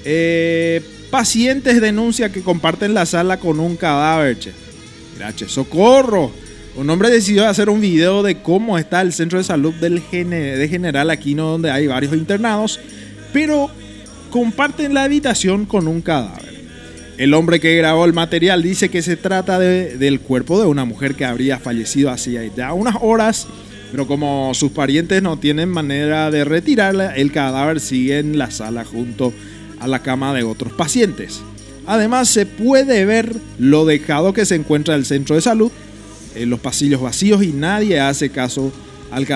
[0.05, 4.53] Eh, pacientes denuncia que comparten la sala con un cadáver, che.
[5.15, 6.33] Mira, che, socorro.
[6.77, 10.69] Un hombre decidió hacer un video de cómo está el centro de salud del de
[10.71, 12.79] General Aquino, donde hay varios internados,
[13.33, 13.71] pero
[14.31, 16.61] comparten la habitación con un cadáver.
[17.19, 20.85] El hombre que grabó el material dice que se trata de- del cuerpo de una
[20.87, 23.47] mujer que habría fallecido hacía ya unas horas,
[23.91, 28.85] pero como sus parientes no tienen manera de retirarla, el cadáver sigue en la sala
[28.85, 29.35] junto
[29.81, 31.43] a la cama de otros pacientes.
[31.87, 35.73] Además, se puede ver lo dejado que se encuentra el centro de salud,
[36.37, 38.73] en los pasillos vacíos y nadie hace caso
[39.11, 39.27] al,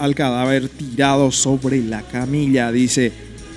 [0.00, 3.12] al cadáver tirado sobre la camilla, dice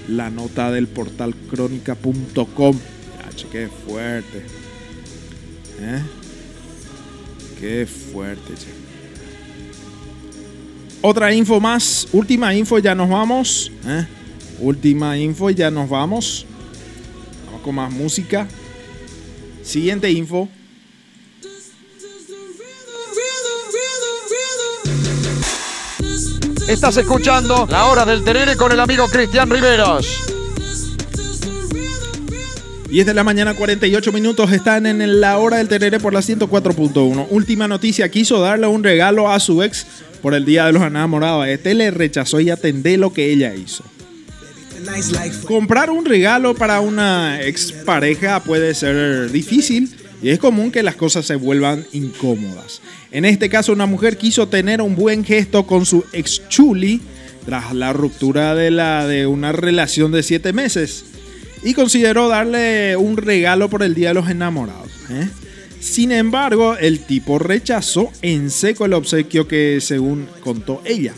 [0.08, 2.80] la nota del portal crónica.com.
[3.20, 4.46] Ah, Qué fuerte.
[5.80, 6.02] ¿Eh?
[7.60, 8.54] Qué fuerte.
[8.54, 8.68] che.
[11.02, 12.08] Otra info más.
[12.14, 13.72] Última info, ya nos vamos.
[13.86, 14.08] ¿eh?
[14.60, 16.46] Última info, ya nos vamos.
[17.46, 18.48] Vamos con más música.
[19.64, 20.50] Siguiente info.
[26.68, 30.24] Estás escuchando La Hora del Terere con el amigo Cristian Riveros.
[32.90, 34.52] 10 de la mañana, 48 minutos.
[34.52, 37.28] Están en la hora del terere por la 104.1.
[37.30, 39.86] Última noticia: quiso darle un regalo a su ex
[40.24, 41.46] por el día de los enamorados.
[41.48, 43.84] Este le rechazó y atendé lo que ella hizo.
[45.46, 51.26] Comprar un regalo para una expareja puede ser difícil y es común que las cosas
[51.26, 52.82] se vuelvan incómodas.
[53.12, 57.02] En este caso, una mujer quiso tener un buen gesto con su ex chuli
[57.46, 61.06] tras la ruptura de, la, de una relación de 7 meses
[61.64, 64.90] y consideró darle un regalo por el Día de los Enamorados.
[65.10, 65.30] ¿eh?
[65.80, 71.14] Sin embargo, el tipo rechazó en seco el obsequio que según contó ella.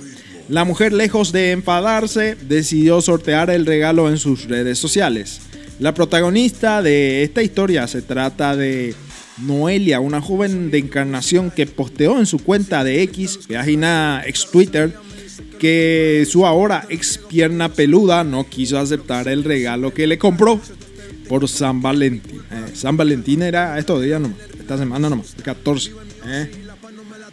[0.50, 5.41] La mujer, lejos de enfadarse, decidió sortear el regalo en sus redes sociales.
[5.80, 8.96] La protagonista de esta historia se trata de
[9.38, 14.94] Noelia, una joven de encarnación que posteó en su cuenta de X, página ex Twitter,
[15.60, 20.60] que su ahora ex pierna peluda no quiso aceptar el regalo que le compró
[21.30, 22.42] por San Valentín.
[22.52, 25.92] Eh, San Valentín era estos días nomás, esta semana nomás, el 14.
[26.26, 26.52] eh.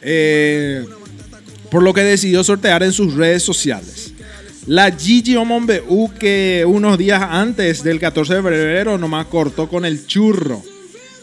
[0.07, 0.85] Eh,
[1.71, 4.14] por lo que decidió sortear en sus redes sociales.
[4.67, 10.07] La Gigi Omonbeu que unos días antes del 14 de febrero nomás cortó con el
[10.07, 10.63] churro,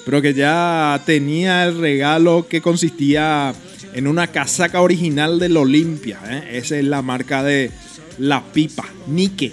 [0.06, 3.52] pero que ya tenía el regalo que consistía
[3.96, 6.20] en una casaca original del Olimpia.
[6.30, 6.60] ¿eh?
[6.60, 7.72] Esa es la marca de
[8.20, 9.52] la pipa, Nike,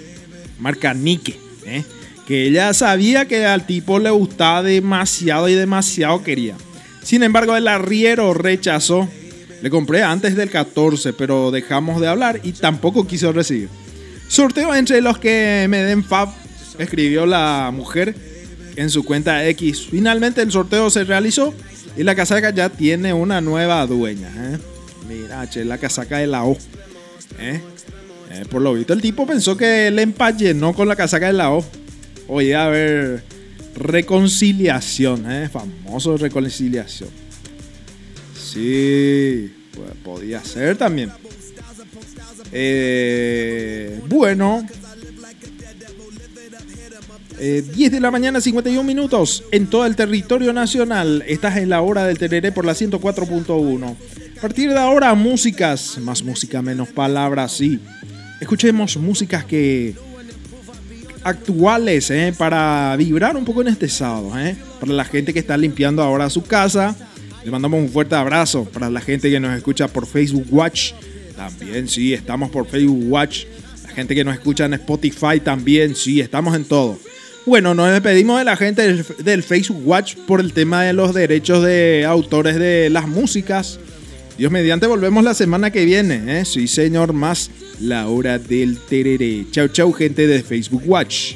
[0.59, 1.39] marca Nike.
[1.65, 1.83] ¿eh?
[2.27, 6.55] Que ella sabía que al tipo le gustaba demasiado y demasiado quería.
[7.01, 9.09] Sin embargo, el arriero rechazó.
[9.63, 13.67] Le compré antes del 14, pero dejamos de hablar y tampoco quiso recibir.
[14.29, 16.29] Sorteo entre los que me den fab,
[16.77, 18.15] escribió la mujer
[18.75, 19.87] en su cuenta X.
[19.89, 21.53] Finalmente el sorteo se realizó
[21.97, 24.29] y la casaca ya tiene una nueva dueña.
[24.37, 24.59] ¿eh?
[25.07, 26.55] Mira, che, la casaca de la O.
[27.39, 27.59] ¿eh?
[28.31, 31.51] Eh, por lo visto, el tipo pensó que le empallenó con la casaca de la
[31.51, 31.65] O.
[32.27, 33.23] Oye, a ver,
[33.75, 37.09] reconciliación, famoso reconciliación.
[38.39, 41.11] Sí, pues, podía ser también.
[42.51, 44.65] Eh, bueno,
[47.39, 51.23] eh, 10 de la mañana, 51 minutos en todo el territorio nacional.
[51.27, 53.95] Estás en la hora del Tereré por la 104.1.
[54.37, 57.79] A partir de ahora, músicas, más música, menos palabras, sí.
[58.41, 59.95] Escuchemos músicas que
[61.23, 64.37] actuales eh, para vibrar un poco en este sábado.
[64.39, 64.55] eh.
[64.79, 66.95] Para la gente que está limpiando ahora su casa,
[67.43, 68.65] le mandamos un fuerte abrazo.
[68.65, 70.93] Para la gente que nos escucha por Facebook Watch,
[71.39, 73.45] también sí, estamos por Facebook Watch.
[73.83, 76.99] La gente que nos escucha en Spotify también, sí, estamos en todo.
[77.45, 81.63] Bueno, nos despedimos de la gente del, Facebook Watch por el tema de los derechos
[81.63, 83.79] de autores de las músicas.
[84.37, 86.41] Dios mediante, volvemos la semana que viene.
[86.41, 86.43] ¿eh?
[86.43, 89.45] Sí, señor, más la hora del tereré.
[89.49, 91.35] Chau, chau, gente de Facebook Watch.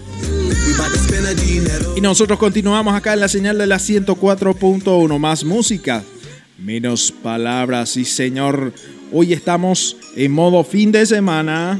[1.95, 5.17] Y nosotros continuamos acá en la señal de la 104.1.
[5.17, 6.03] Más música,
[6.57, 7.91] menos palabras.
[7.91, 8.73] Sí, señor.
[9.15, 11.79] Hoy estamos en modo fin de semana.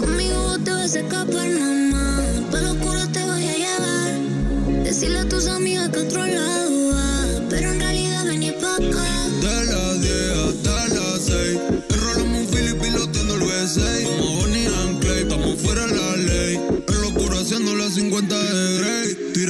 [0.00, 2.24] Conmigo te vas a escapar nada más.
[2.50, 4.82] Pa' lo oscuro te voy a llevar.
[4.82, 7.46] Decirle a tus amigas que a otro lado va.
[7.48, 9.28] Pero en realidad vení pa' acá.
[9.40, 10.14] De las 10
[10.48, 11.60] hasta las 6
[11.90, 16.60] Enrolamos un Philip piloteando el V6 Como Bonnie and Clay, estamos fuera de la ley
[16.88, 18.95] En locura haciendo las 50 de Grey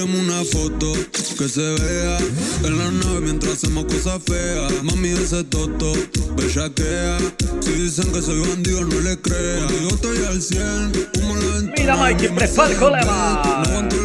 [0.06, 0.92] Tiramos una foto
[1.36, 2.18] que se vea
[2.62, 4.72] En la nave mientras hacemos cosas feas.
[4.84, 5.92] Mami ese toto,
[6.36, 7.18] bellaquea.
[7.60, 9.64] Si dicen que soy bandido no le creas.
[9.64, 13.62] Contigo estoy al 100 Como la ventana Mira, Mikey, prepara el colema.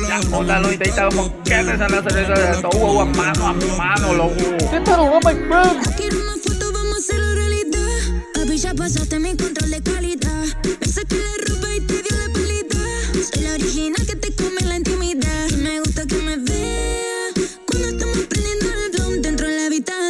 [0.07, 3.05] Ya, póntalo y te como que te sale a hacer eso de todo, huevo, a
[3.05, 4.35] mano a mano, loco.
[4.71, 5.39] ¿Qué tal, Robert
[5.97, 8.23] Quiero una foto, vamos a hacerlo realidad.
[8.33, 9.19] Papi, ya pasaste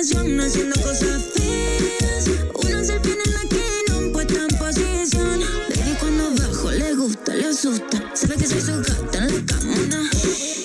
[0.02, 2.26] haciendo cosas feas.
[2.56, 5.42] Una selfie en la que no puesta en posición.
[5.70, 8.02] Baby, cuando bajo le gusta, le asusta.
[8.16, 10.10] Sabe que soy su gata en la cama.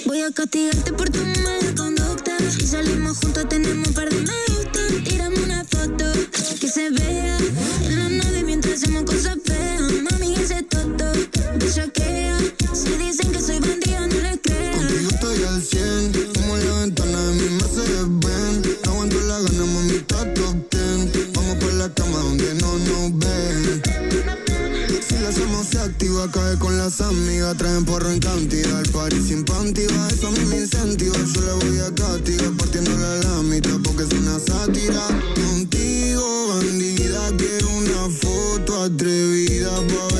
[0.06, 2.32] Voy a castigarte por tu mala conducta.
[2.50, 4.80] Si salimos juntos tenemos un par de me gusta.
[5.04, 6.04] Tírame una foto
[6.58, 7.36] que se vea
[7.84, 9.82] en la nave mientras hacemos cosas feas.
[10.02, 11.12] Mami, ese toto
[11.58, 12.38] bellaquea.
[12.72, 13.35] Si dicen que
[26.30, 30.30] cae con las amigas Traen porro en cantidad, el party sin panty va, Eso a
[30.30, 35.06] mí me incentiva, yo le voy a castigar Partiéndole la mitad porque es una sátira.
[35.34, 40.15] Contigo, bandida, quiero una foto atrevida Pa'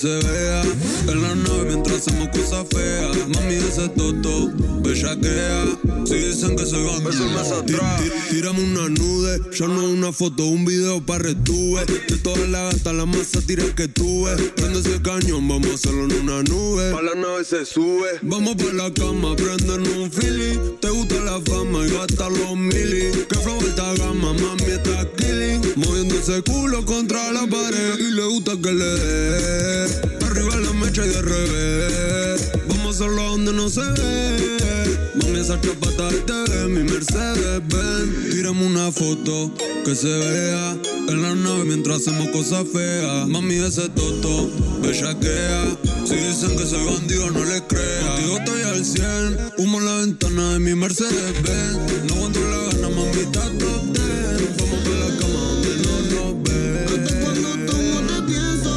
[0.00, 0.62] se vea
[1.08, 3.18] en la nave mientras hacemos cosas feas.
[3.28, 4.50] Mami, ese toto,
[4.82, 5.79] bellaquea.
[6.10, 7.24] Si dicen que soy bandido,
[7.66, 9.38] Tí- tí- tírame una nude.
[9.56, 11.84] Ya no una foto, un video para retuve.
[11.84, 14.34] De todas las gatas, la más sátira que tuve.
[14.56, 16.90] Prende ese cañón, vamos a hacerlo en una nube.
[16.90, 18.08] Pa' la nave se sube.
[18.22, 20.58] Vamos pa' la cama, prenden un fili.
[20.80, 23.12] Te gusta la fama y gastar los mili.
[23.28, 25.60] Que flow alta gama, mami está killing.
[25.76, 27.98] Moviendo ese culo contra la pared.
[28.00, 29.84] Y le gusta que le dé.
[30.26, 32.50] Arriba la mecha y de revés.
[32.66, 35.09] Vamos a hacerlo donde no se ve.
[35.40, 38.30] Esa chapata del TV, mi Mercedes Benz.
[38.30, 39.50] Tírame una foto
[39.86, 40.76] que se vea
[41.08, 43.26] en la nave mientras hacemos cosas feas.
[43.26, 44.50] Mami, ese toto,
[44.82, 45.78] bellaquea.
[46.04, 48.06] Si dicen que soy bandido, no les crea.
[48.06, 52.04] Contigo estoy al 100, humo en la ventana de mi Mercedes Benz.
[52.06, 54.56] No aguanto la gana, mami, está top 10.
[54.58, 57.22] Vamos pa' la cama donde no nos ven.
[57.22, 58.72] Cuando tomo te pienso,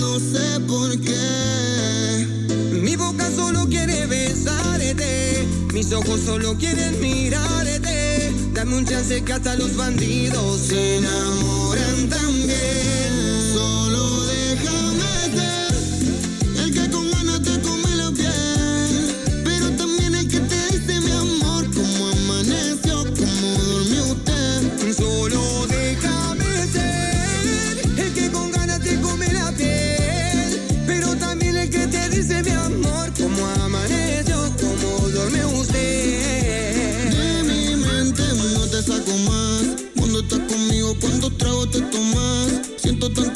[0.00, 2.80] no sé por qué.
[2.80, 5.27] Mi boca solo quiere besarte,
[5.78, 8.32] mis ojos solo quieren mirarte.
[8.52, 13.52] Dame un chance que hasta los bandidos se enamoran también.
[13.54, 14.87] Solo déjame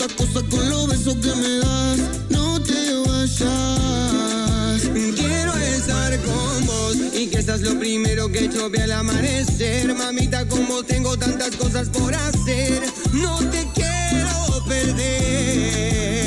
[0.02, 1.98] Siento tantas cosas con los besos que me das.
[2.30, 4.82] No te vayas.
[5.14, 9.94] Quiero estar con vos y que seas lo primero que yo ve al amanecer.
[9.94, 12.82] Mamita, como tengo tantas cosas por hacer,
[13.12, 16.21] no te quiero perder.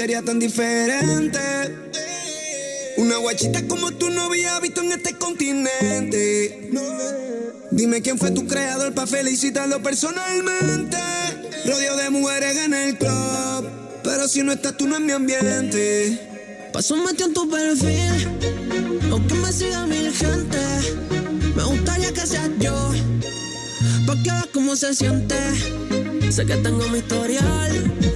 [0.00, 1.38] Sería tan diferente.
[2.96, 6.70] Una guachita como tú no había visto en este continente.
[7.70, 10.96] Dime quién fue tu creador para felicitarlo personalmente.
[11.66, 13.68] Rodeo de mujeres en el club,
[14.02, 16.70] pero si no estás tú no es mi ambiente.
[16.72, 18.26] Paso metido en tu perfil,
[19.12, 20.58] o que me siga mil gente.
[21.54, 22.90] Me gustaría que seas yo,
[24.06, 25.36] pa' que veas cómo se siente.
[26.30, 28.09] Sé que tengo mi historial,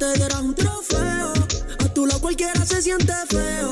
[0.00, 1.32] te dieras un trofeo.
[1.78, 3.69] A tu lado cualquiera se siente feo.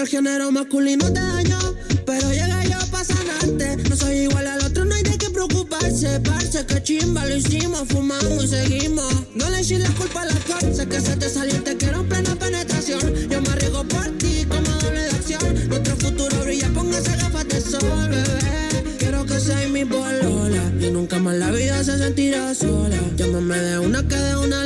[0.00, 1.58] El género masculino te dañó,
[2.06, 3.76] pero llega yo pa' sanarte.
[3.88, 6.20] No soy igual al otro, no hay de qué preocuparse.
[6.20, 9.12] Parce, que chimba, lo hicimos, fumamos y seguimos.
[9.34, 12.08] No le eches la culpa a la cárcel, que se te salió, te quiero en
[12.08, 13.14] plena penetración.
[13.28, 15.68] Yo me arriesgo por ti como doble de acción.
[15.68, 18.96] Nuestro futuro brilla, póngase gafas de sol, bebé.
[18.98, 22.96] Quiero que seas mi polola y nunca más la vida se sentirá sola.
[23.16, 24.64] Llámame de una que de una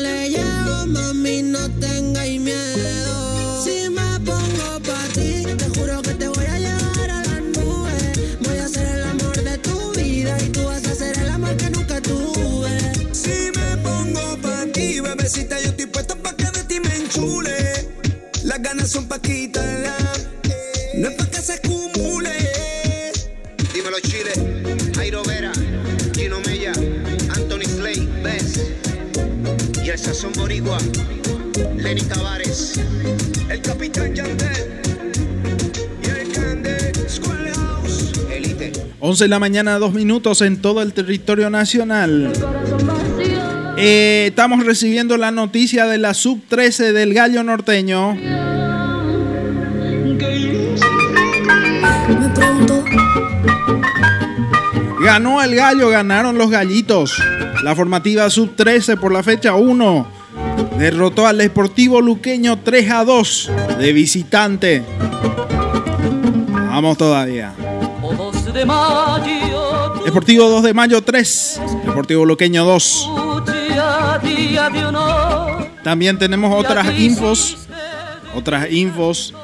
[15.35, 17.89] bebecita, yo estoy puesto pa' que de ti me enchule.
[18.45, 19.97] Las ganas son pa' quitarla,
[20.97, 22.31] no es pa' que se acumule.
[23.73, 24.33] Dímelo Chile,
[24.95, 25.53] Jairo Vera,
[26.15, 26.73] Gino Mella,
[27.35, 28.61] Anthony Slay, Bess
[29.85, 30.79] y el sazón boricua,
[31.77, 32.75] Lenny Tavares,
[33.49, 34.81] El capitán Yandel
[36.03, 38.13] y el Cande, Schoolhouse.
[38.31, 38.73] Elite.
[39.01, 42.33] 11 de la mañana, dos minutos en todo el territorio nacional.
[43.77, 48.17] Eh, estamos recibiendo la noticia de la sub 13 del Gallo Norteño.
[55.01, 57.21] Ganó el Gallo, ganaron los Gallitos.
[57.63, 60.07] La formativa sub 13 por la fecha 1
[60.79, 64.83] derrotó al Deportivo Luqueño 3 a 2 de visitante.
[66.51, 67.53] Vamos todavía.
[70.05, 73.24] Deportivo 2 de mayo 3, Deportivo Luqueño 2.
[75.83, 77.57] También tenemos otras infos.
[78.37, 79.35] Otras infos.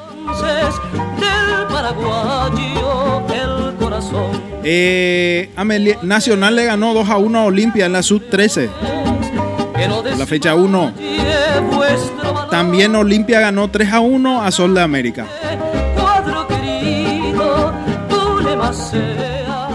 [4.63, 8.69] Eh, Amelie- Nacional le ganó 2 a 1 a Olimpia en la sub 13.
[10.17, 10.91] La fecha 1.
[12.49, 15.25] También Olimpia ganó 3 a 1 a Sol de América.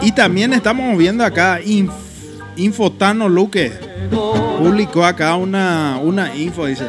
[0.02, 1.90] Y también estamos viendo acá Inf-
[2.56, 3.72] Infotano Luque.
[4.58, 6.84] Publicó acá una, una info, dice.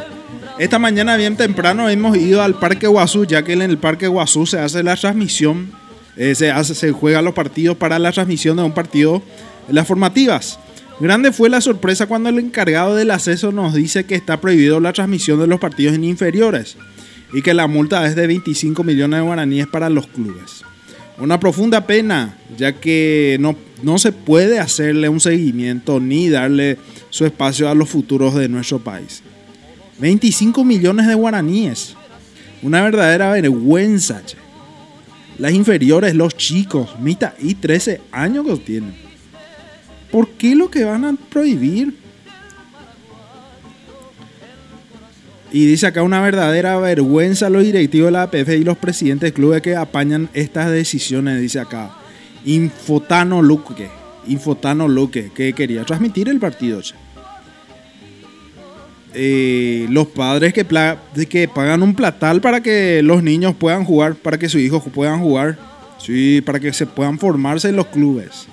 [0.60, 4.45] Esta mañana bien temprano hemos ido al Parque Guazú, ya que en el Parque Guazú
[4.45, 5.72] se hace la transmisión,
[6.16, 9.22] eh, se, hace, se juega los partidos para la transmisión de un partido
[9.70, 10.60] las formativas.
[10.99, 14.93] Grande fue la sorpresa cuando el encargado del acceso nos dice que está prohibido la
[14.93, 16.76] transmisión de los partidos en inferiores
[17.34, 20.64] y que la multa es de 25 millones de guaraníes para los clubes.
[21.20, 26.78] Una profunda pena, ya que no, no se puede hacerle un seguimiento ni darle
[27.09, 29.24] su espacio a los futuros de nuestro país.
[29.99, 31.95] 25 millones de guaraníes.
[32.61, 34.22] Una verdadera vergüenza.
[35.39, 38.95] Las inferiores, los chicos, mitad y 13 años que tienen.
[40.11, 42.07] ¿Por qué lo que van a prohibir?
[45.52, 49.34] Y dice acá una verdadera vergüenza los directivos de la APF y los presidentes de
[49.34, 51.91] clubes que apañan estas decisiones, dice acá.
[52.45, 53.88] Infotano Luque.
[54.28, 56.82] Infotano Luque, que quería transmitir el partido.
[59.14, 60.66] Eh, los padres que,
[61.30, 65.22] que pagan un platal para que los niños puedan jugar, para que sus hijos puedan
[65.22, 65.58] jugar.
[65.98, 68.48] Sí, para que se puedan formarse en los clubes.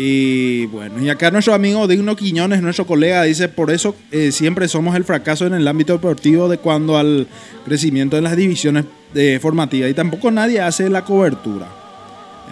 [0.00, 4.68] Y bueno, y acá nuestro amigo Digno Quiñones, nuestro colega, dice, por eso eh, siempre
[4.68, 7.26] somos el fracaso en el ámbito deportivo de cuando al
[7.64, 8.84] crecimiento de las divisiones
[9.16, 9.90] eh, formativas.
[9.90, 11.66] Y tampoco nadie hace la cobertura.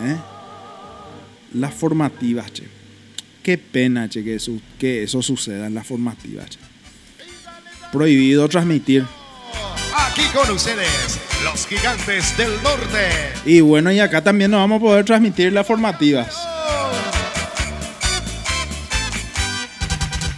[0.02, 0.16] ¿eh?
[1.54, 2.64] Las formativas, che.
[3.44, 6.50] Qué pena, che, que eso, que eso suceda en las formativas.
[6.50, 6.58] che.
[7.92, 9.04] Prohibido transmitir.
[9.96, 13.08] Aquí con ustedes, los gigantes del norte.
[13.44, 16.55] Y bueno, y acá también nos vamos a poder transmitir las formativas.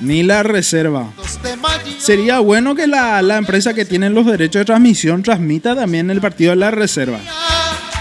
[0.00, 1.12] Ni la reserva.
[1.98, 6.20] Sería bueno que la, la empresa que tiene los derechos de transmisión transmita también el
[6.20, 7.18] partido de la reserva.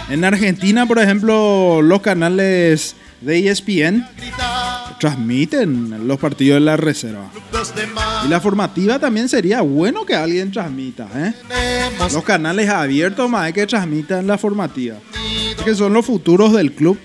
[0.10, 4.06] En Argentina, por ejemplo, los canales de ESPN
[5.00, 7.30] transmiten los partidos de la reserva.
[8.26, 11.08] Y la formativa también sería bueno que alguien transmita.
[11.16, 11.34] ¿eh?
[12.14, 14.98] Los canales abiertos más que transmitan la formativa.
[15.64, 16.98] Que son los futuros del club.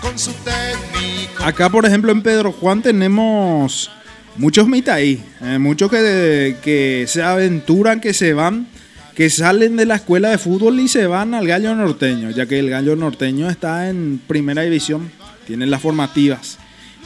[0.00, 1.03] Con su técnico.
[1.44, 3.90] Acá, por ejemplo, en Pedro Juan tenemos
[4.36, 8.66] muchos mitaí, eh, muchos que, se aventuran, que se van,
[9.14, 12.58] que salen de la escuela de fútbol y se van al Gallo Norteño, ya que
[12.58, 15.10] el Gallo Norteño está en primera división,
[15.46, 16.58] tienen las formativas.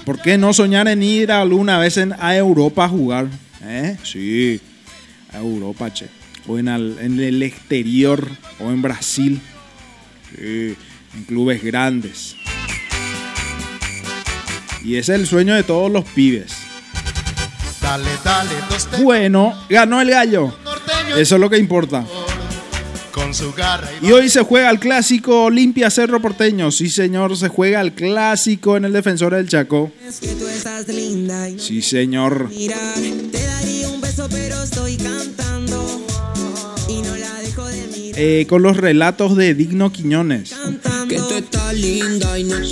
[0.05, 3.27] ¿Por qué no soñar en ir alguna vez a Europa a jugar?
[3.62, 3.97] ¿Eh?
[4.05, 4.61] Sí,
[5.33, 6.07] a Europa, che.
[6.47, 8.27] O en, en el exterior,
[8.59, 9.41] o en Brasil.
[10.35, 10.75] Sí,
[11.14, 12.37] en clubes grandes.
[14.89, 16.51] Y ese es el sueño de todos los pibes.
[17.82, 20.57] Dale, dale, dos Bueno, ganó el gallo.
[21.14, 22.07] Eso es lo que importa.
[23.12, 26.70] con su garra y Y hoy se juega el clásico Olimpia Cerro Porteño.
[26.70, 29.93] Sí, señor, se juega el clásico en el Defensor del Chaco.
[30.07, 32.49] Es que tú estás linda y Sí, señor.
[32.49, 32.95] mirar.
[33.30, 35.58] Te daría un beso, pero estoy cantando.
[38.21, 40.53] Eh, con los relatos de Digno Quiñones.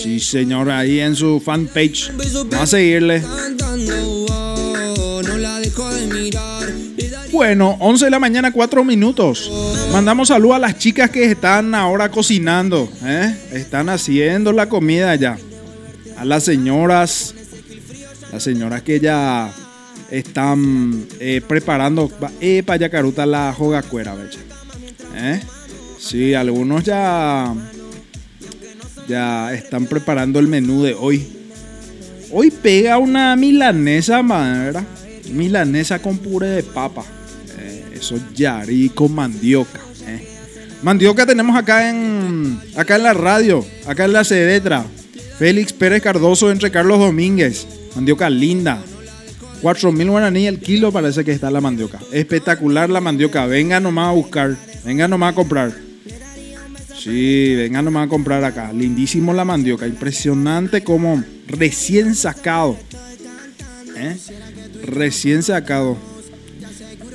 [0.02, 2.10] Sí, señor, ahí en su fanpage.
[2.50, 3.22] Vamos a seguirle.
[4.00, 4.26] oh.
[7.36, 9.52] Bueno, 11 de la mañana, 4 minutos.
[9.92, 12.90] Mandamos saludo a las chicas que están ahora cocinando.
[13.04, 13.36] ¿eh?
[13.52, 15.36] Están haciendo la comida ya.
[16.16, 17.34] A las señoras.
[18.32, 19.52] Las señoras que ya
[20.10, 22.10] están eh, preparando.
[22.40, 24.45] Eh, para yacaruta la jogacuera, beche.
[25.16, 25.40] ¿Eh?
[25.98, 27.52] Sí, algunos ya.
[29.08, 31.26] Ya están preparando el menú de hoy.
[32.32, 34.80] Hoy pega una milanesa, madre.
[35.32, 37.04] Milanesa con puré de papa.
[37.58, 39.80] Eh, eso yari con mandioca.
[40.06, 40.26] eh.
[40.82, 44.84] Mandioca tenemos acá en acá en la radio, acá en la Cedetra.
[45.38, 47.66] Félix Pérez Cardoso entre Carlos Domínguez.
[47.94, 48.82] Mandioca linda.
[49.62, 51.98] 4000 guaraní el kilo parece que está la mandioca.
[52.12, 53.46] Espectacular la mandioca.
[53.46, 54.56] Venga nomás a buscar.
[54.86, 55.72] Venga nomás a comprar.
[56.98, 58.72] Sí, venga nomás a comprar acá.
[58.72, 59.86] Lindísimo la mandioca.
[59.86, 62.76] Impresionante como recién sacado.
[63.96, 64.16] ¿Eh?
[64.84, 65.96] Recién sacado.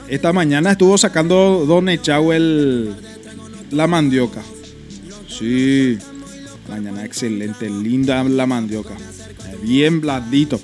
[0.09, 2.93] Esta mañana estuvo sacando Don Echau el,
[3.71, 4.41] la mandioca.
[5.29, 5.97] Sí.
[6.69, 7.69] Mañana excelente.
[7.69, 8.95] Linda la mandioca.
[9.63, 10.59] Bien blandito.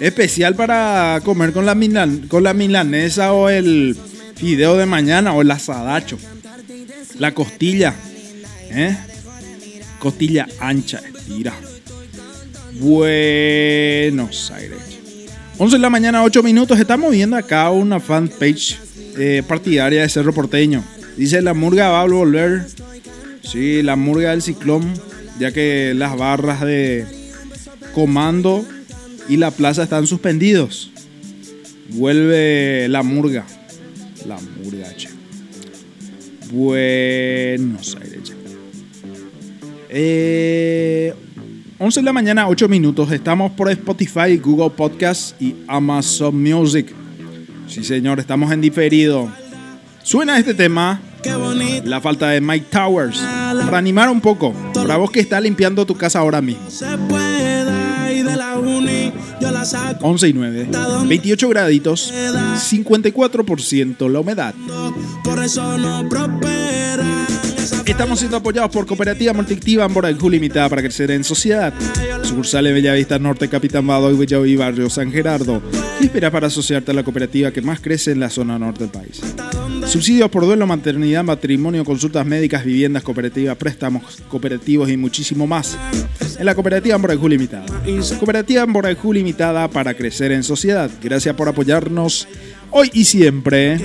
[0.00, 3.96] Especial para comer con la, milan- con la milanesa o el
[4.36, 6.16] fideo de mañana o el asadacho.
[7.18, 7.94] La costilla.
[8.70, 8.96] ¿eh?
[9.98, 11.54] Costilla ancha, estira.
[12.80, 14.78] Buenos Aires.
[15.58, 16.78] 11 de la mañana, 8 minutos.
[16.78, 18.78] Estamos viendo acá una fanpage
[19.16, 20.82] eh, partidaria de Cerro Porteño.
[21.16, 22.66] Dice la murga va a volver.
[23.42, 24.92] Sí, la murga del ciclón.
[25.38, 27.06] Ya que las barras de
[27.94, 28.64] comando
[29.28, 30.90] y la plaza están suspendidos.
[31.90, 33.46] Vuelve la murga.
[34.26, 35.13] La murga, che.
[36.54, 38.22] Buenos Aires.
[38.22, 38.34] che.
[39.88, 41.12] Eh,
[41.78, 43.10] 11 de la mañana, 8 minutos.
[43.10, 46.94] Estamos por Spotify, Google Podcast y Amazon Music.
[47.66, 49.28] Sí, señor, estamos en diferido.
[50.04, 51.00] Suena este tema.
[51.84, 53.18] La falta de Mike Towers.
[53.18, 54.54] Para animar un poco.
[54.74, 56.62] Para vos que está limpiando tu casa ahora mismo.
[60.00, 60.68] 11 y 9.
[61.06, 62.12] 28 graditos.
[62.12, 64.54] 54% la humedad.
[67.86, 71.72] Estamos siendo apoyados por Cooperativa Multiactiva Amborajú Limitada para crecer en sociedad.
[72.22, 75.62] Sucursal de Bellavista Norte, Capitán Bado y Bellaví, Barrio San Gerardo.
[75.98, 78.90] ¿Qué esperas para asociarte a la cooperativa que más crece en la zona norte del
[78.90, 79.20] país?
[79.94, 85.78] Subsidios por duelo, maternidad, matrimonio, consultas médicas, viviendas cooperativas, préstamos cooperativos y muchísimo más.
[86.36, 87.66] En la Cooperativa Amborajú Limitada.
[88.18, 90.90] Cooperativa Amborajú Limitada para crecer en sociedad.
[91.00, 92.26] Gracias por apoyarnos
[92.72, 93.78] hoy y siempre.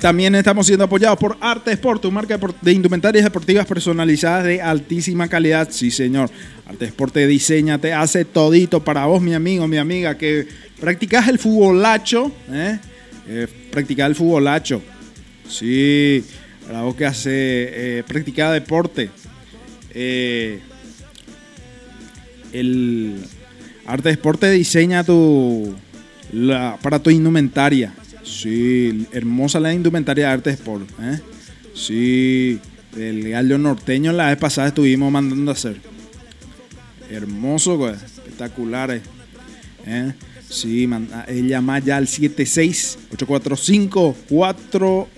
[0.00, 5.28] También estamos siendo apoyados por Arte Sport, tu marca de indumentarias deportivas personalizadas de altísima
[5.28, 5.68] calidad.
[5.70, 6.28] Sí, señor.
[6.66, 10.48] Arte Sport te diseña, te hace todito para vos, mi amigo, mi amiga, que
[10.80, 12.32] practicás el futbolacho.
[12.50, 12.80] ¿eh?
[13.28, 14.82] Eh, practicás el futbolacho.
[15.48, 16.24] Sí,
[16.70, 17.30] vos que hace
[17.98, 19.10] eh, practicar deporte.
[19.94, 20.60] Eh,
[22.52, 23.16] el
[23.86, 25.74] Arte Sport te diseña tu
[26.32, 27.92] la- para tu indumentaria.
[28.22, 30.88] Sí, hermosa la indumentaria de Arte Sport.
[31.00, 31.20] ¿eh?
[31.74, 32.58] Sí,
[32.96, 35.76] el gallo norteño la vez pasada estuvimos mandando a hacer.
[37.10, 37.94] Hermoso, güey.
[37.94, 38.90] Espectacular.
[39.86, 40.12] eh.
[40.48, 45.08] Sí, man- ah, él llama ya al 76 845 4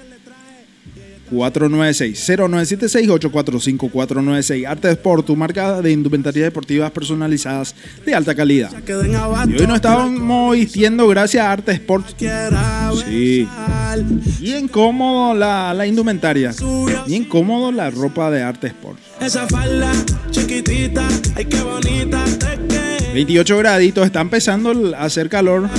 [1.28, 7.74] 496 0976 845 496 Arte Sport, tu marca de indumentaria deportivas personalizadas
[8.04, 8.70] de alta calidad.
[9.50, 12.06] Y hoy nos estamos vistiendo gracias a Arte Sport.
[13.04, 13.48] Sí.
[14.40, 16.52] Bien cómodo la, la indumentaria.
[17.08, 18.98] Bien cómodo la ropa de Arte Sport.
[19.20, 19.90] Esa falda
[20.30, 22.85] chiquitita, ay qué bonita te
[23.16, 25.70] 28 graditos, está empezando a hacer calor.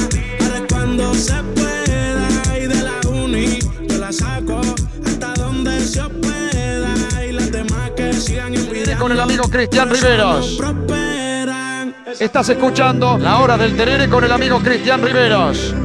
[8.97, 10.59] Con el amigo Cristian Riveros.
[12.19, 15.75] Estás escuchando la hora del terere con el amigo Cristian Riveros.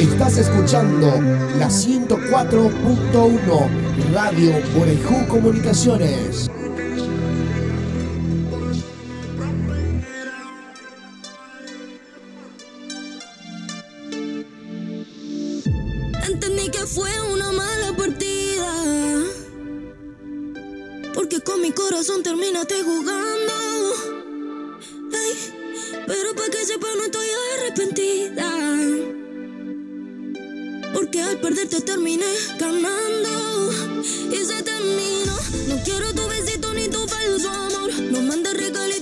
[0.00, 1.20] Estás escuchando
[1.58, 3.68] la 104.1
[4.14, 6.48] Radio Borejú Comunicaciones.
[16.28, 18.72] Entendí que fue una mala partida.
[21.14, 23.54] Porque con mi corazón terminaste jugando.
[25.12, 25.34] Ey,
[26.06, 27.26] pero para que sepa, no estoy
[27.58, 28.50] arrepentida.
[30.94, 32.26] Porque al perderte terminé
[32.58, 33.72] ganando.
[34.30, 35.36] Y se terminó.
[35.68, 37.92] No quiero tu besito ni tu falso amor.
[38.12, 39.01] No mandes regalito,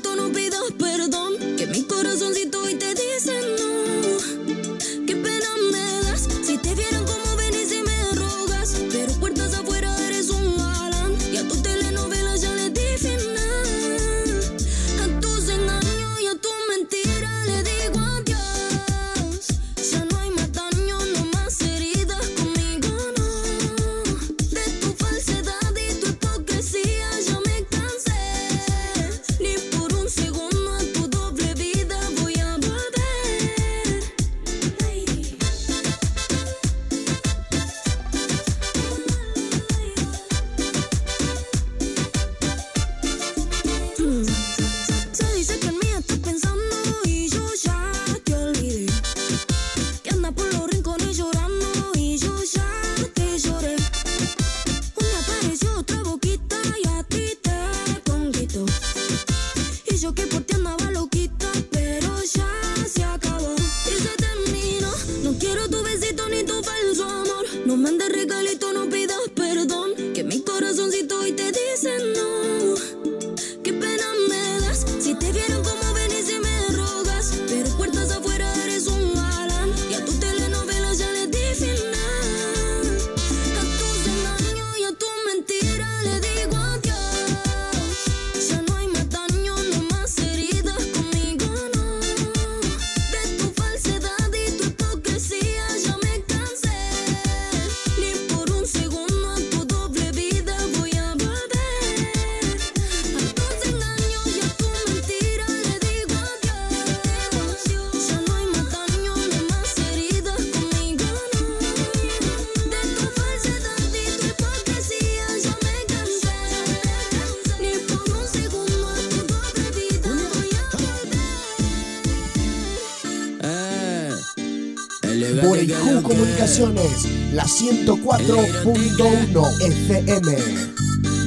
[126.60, 130.36] La 104.1 FM.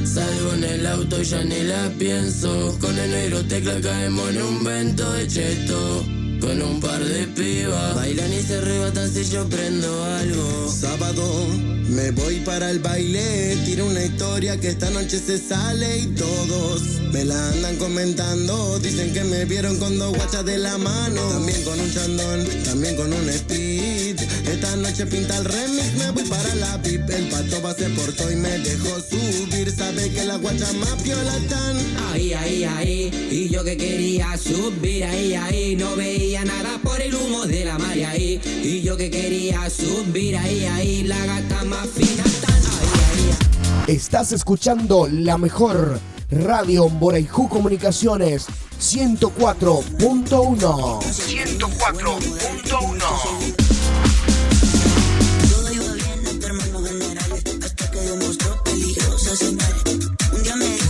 [0.06, 2.78] Salgo en el auto y ya ni la pienso.
[2.80, 6.04] Con el negro tecla caemos en un vento de cheto.
[6.40, 7.96] Con un par de pibas.
[7.96, 10.70] Bailan y se arrebatan si yo prendo algo.
[10.70, 11.24] Sábado
[11.88, 16.82] me voy para el baile, tiro una historia que esta noche se sale y todos
[17.12, 18.78] me la andan comentando.
[18.78, 22.96] Dicen que me vieron con dos guachas de la mano, también con un chandón, también
[22.96, 23.73] con un speed.
[24.44, 27.08] Esta noche pinta el remix, me voy para la VIP.
[27.10, 29.74] El pato va se portó y me dejó subir.
[29.74, 31.76] Sabe que las guachas más piolas están.
[32.12, 33.28] Ahí, ahí, ahí.
[33.30, 35.76] Y yo que quería subir ahí, ahí.
[35.76, 38.40] No veía nada por el humo de la marea ahí.
[38.62, 41.02] Y yo que quería subir ahí, ahí.
[41.04, 42.54] La gata más fina tan
[43.86, 46.00] Estás escuchando la mejor
[46.30, 48.46] radio Borejú Comunicaciones
[48.80, 51.00] 104.1.
[51.00, 52.33] 104.1.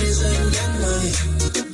[0.00, 1.69] thế giới nhắn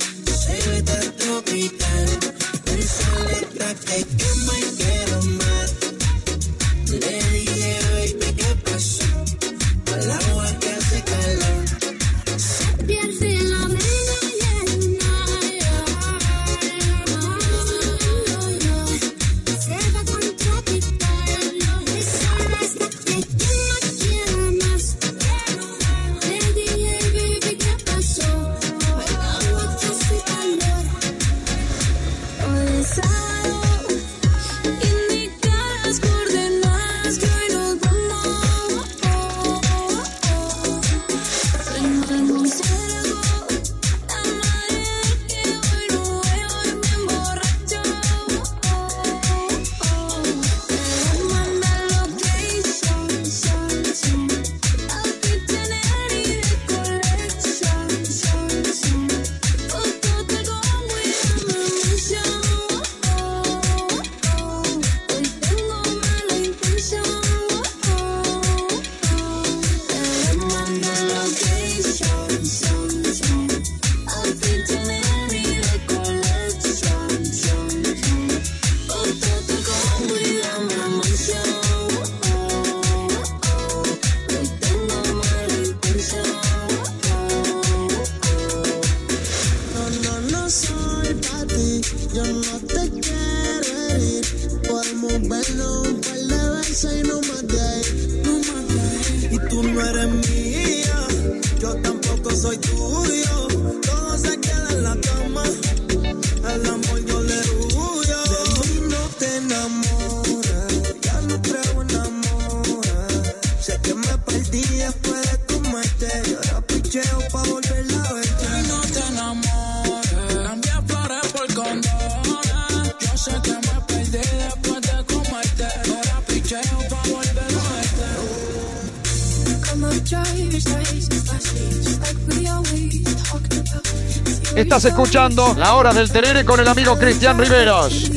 [135.35, 138.09] la hora del Terere con el amigo Cristian Riveros.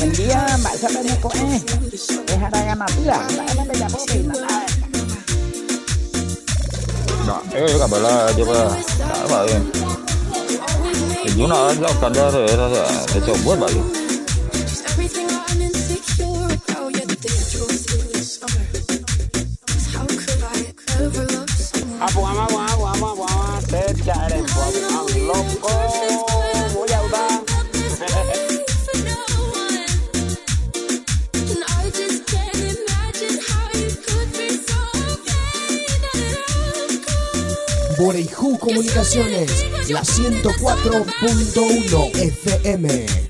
[39.12, 43.29] La 104.1 FM.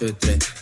[0.00, 0.59] 2, 3.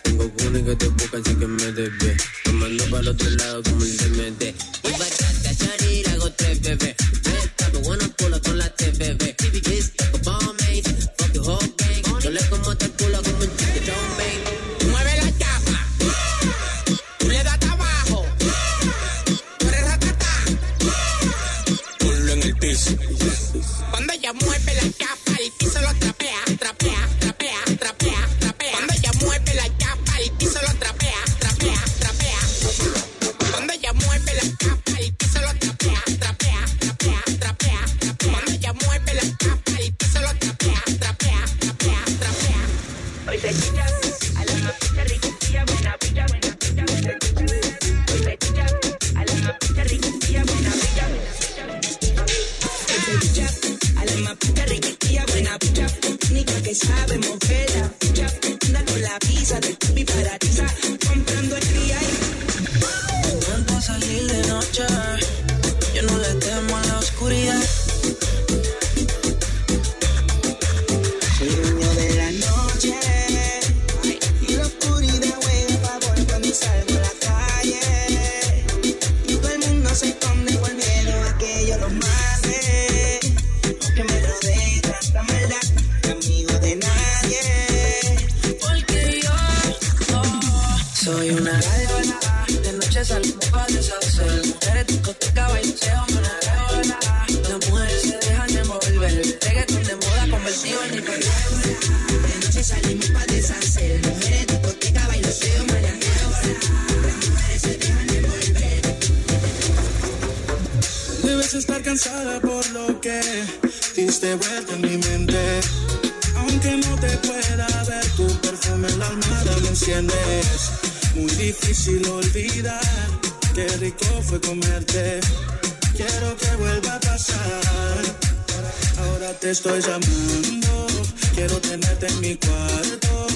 [129.58, 130.86] estoy llamando.
[131.34, 133.26] Quiero tenerte en mi cuarto.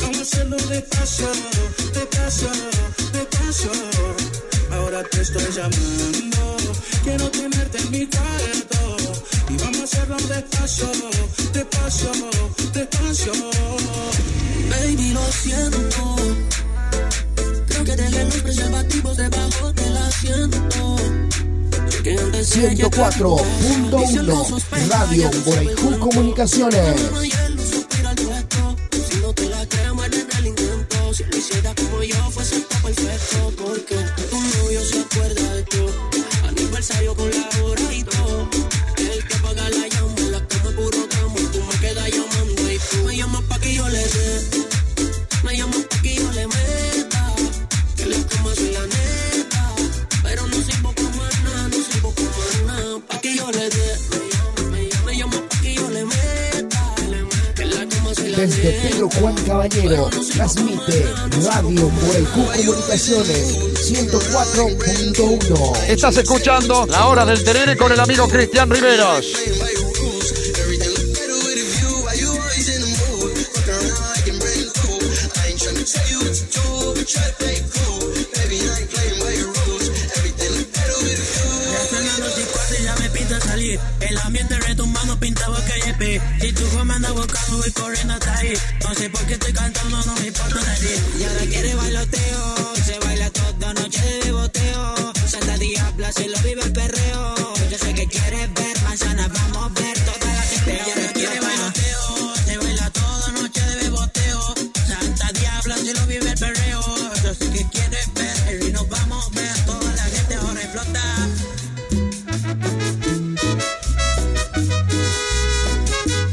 [0.00, 1.28] Vamos a hacerlo despacio,
[1.92, 2.48] despacio,
[3.12, 3.70] despacio.
[4.72, 6.56] Ahora te estoy llamando.
[7.04, 8.96] Quiero tenerte en mi cuarto.
[9.50, 10.90] Y vamos a hacerlo despacio,
[11.52, 12.12] despacio,
[12.72, 13.32] despacio.
[14.70, 16.16] Baby, lo siento.
[17.66, 20.96] Creo que dejé los preservativos debajo del asiento.
[22.08, 24.67] 104.1
[25.08, 27.37] Radio Guayjú Comunicaciones.
[58.38, 61.12] Desde Pedro Juan Caballero, transmite
[61.42, 65.82] Radio Morejú Comunicaciones 104.1.
[65.88, 69.32] Estás escuchando La Hora del Terere con el amigo Cristian Riveros.
[89.38, 90.27] Estoy cantando, no me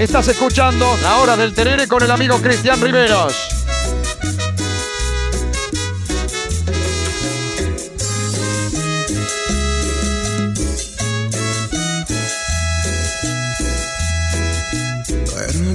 [0.06, 3.34] Estás escuchando La Hora del Terere con el amigo Cristian Riveros.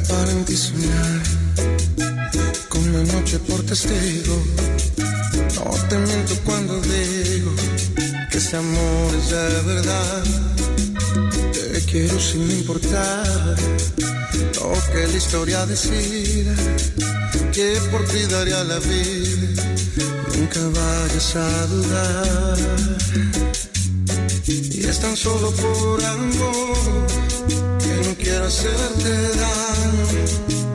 [0.09, 0.32] Para
[2.69, 4.40] con la noche por testigo.
[5.57, 7.51] No te miento cuando digo
[8.31, 10.39] que ese amor es de verdad.
[11.90, 13.56] Quiero sin importar
[14.54, 16.54] lo que la historia decida.
[17.52, 19.64] Que por ti daría la vida.
[20.36, 22.58] Nunca vayas a dudar.
[24.46, 27.06] Y es tan solo por amor
[27.80, 29.12] que no quiero hacerte
[29.44, 30.06] daño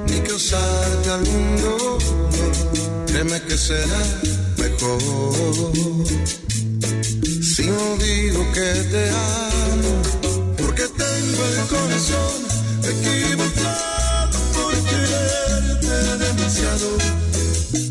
[0.07, 3.05] ni causarte algún dolor.
[3.07, 4.03] Créeme que será
[4.57, 5.65] mejor
[7.55, 10.01] si no digo que te amo,
[11.47, 12.39] el corazón
[12.83, 15.95] equivocado por quererte
[16.25, 16.89] demasiado,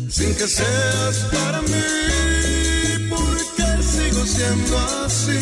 [0.09, 5.39] sin que seas para mí, porque sigo siendo así,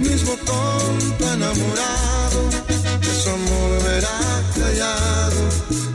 [0.00, 2.40] mismo tonto enamorado,
[3.00, 4.20] que su amor verá
[4.54, 5.42] callado,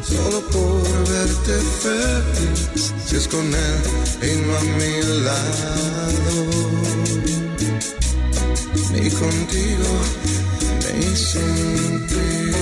[0.03, 3.82] solo por verte feliz, si es con él
[4.22, 4.94] y no a mi
[5.24, 6.34] lado,
[8.94, 9.90] ni contigo,
[10.99, 12.57] ni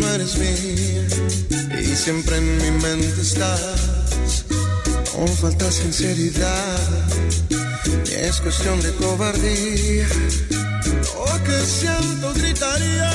[0.00, 1.06] no eres mía.
[1.80, 4.44] Y siempre en mi mente estás,
[5.18, 6.78] no falta sinceridad,
[7.50, 10.08] ni es cuestión de cobardía,
[11.14, 13.10] lo que siento gritaría,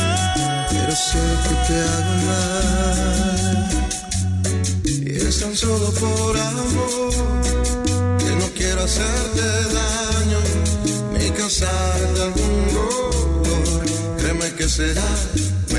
[0.69, 3.69] pero sé que te hago mal,
[4.83, 7.13] y es tan solo por amor
[8.19, 9.41] que no quiero hacerte
[9.73, 10.39] daño
[11.17, 13.85] ni causarte algún dolor.
[14.17, 15.09] Créeme que será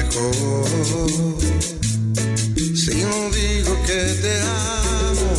[0.09, 1.39] mejor
[2.75, 5.31] si no digo que te amo,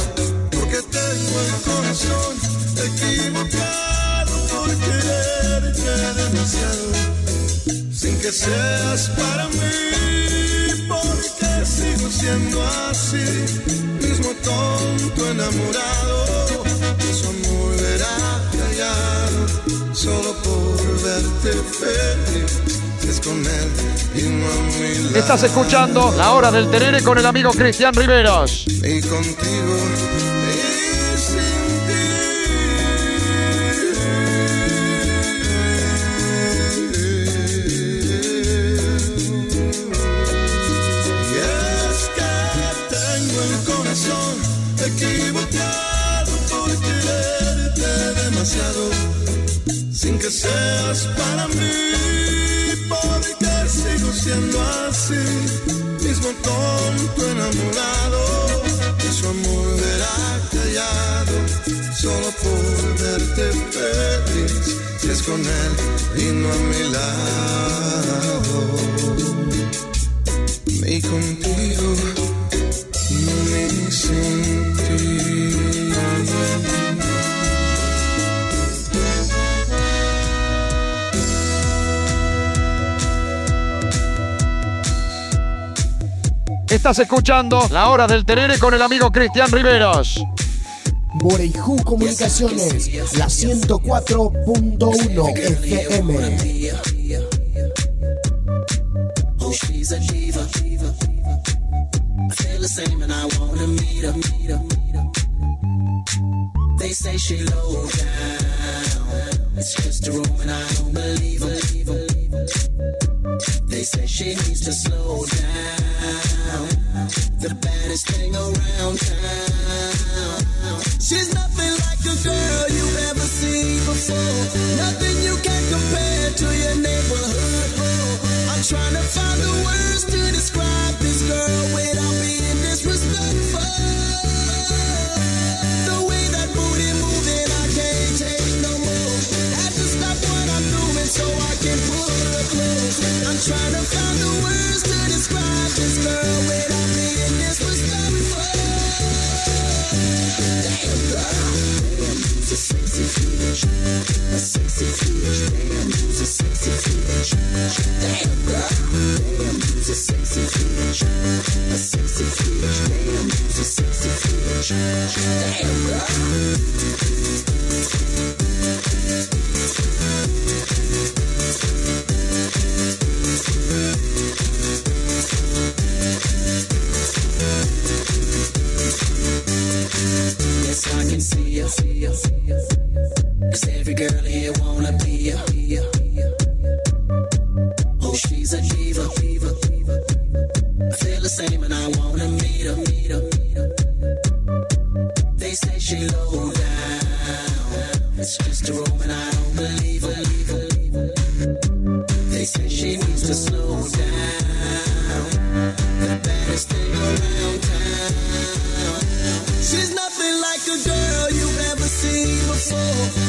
[0.51, 2.35] porque tengo el corazón
[2.77, 5.89] equivocado por quererte
[6.21, 6.91] demasiado,
[7.93, 13.25] sin que seas para mí, porque sigo siendo así,
[14.01, 16.63] mismo tonto enamorado
[16.97, 22.59] que su amor verá callado solo por verte feliz.
[23.09, 23.88] Es con él
[24.79, 28.65] Estás escuchando La Hora del Terere con el amigo Cristian Riveros.
[28.67, 29.77] Y contigo
[30.47, 31.37] y sin
[31.87, 32.07] ti.
[41.25, 42.31] Y es que
[42.95, 44.35] tengo el corazón
[44.85, 47.89] equivocado por quererte
[48.23, 48.83] demasiado,
[49.93, 51.88] sin que seas para mí,
[62.99, 65.73] verte feliz, si es con él
[66.17, 68.41] y no a mi lado,
[70.81, 71.95] ni contigo,
[73.09, 75.39] ni sin ti.
[86.69, 90.23] Estás escuchando La Hora del Terere con el amigo Cristian Riveros.
[91.15, 96.58] Boreiju Comunicaciones, la 104.1 FM.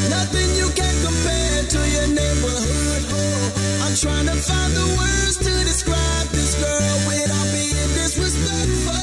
[0.09, 3.03] Nothing you can compare to your neighborhood.
[3.13, 8.97] Oh, I'm trying to find the words to describe this girl without being disrespectful.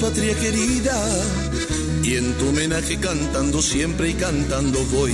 [0.00, 0.96] Patria querida,
[2.02, 5.12] y en tu homenaje cantando siempre y cantando voy.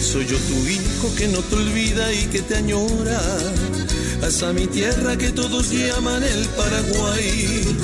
[0.00, 3.20] Soy yo tu hijo que no te olvida y que te añora,
[4.22, 7.76] hasta mi tierra que todos llaman el Paraguay.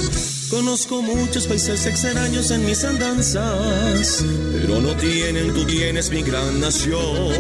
[0.49, 4.23] Conozco muchos países extraños en mis andanzas,
[4.53, 7.33] pero no tienen, tú tienes mi gran nación.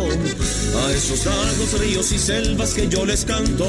[0.74, 3.66] A esos lagos, ríos y selvas que yo les canto,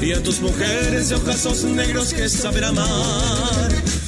[0.00, 3.43] y a tus mujeres de ojazos negros que saben amar.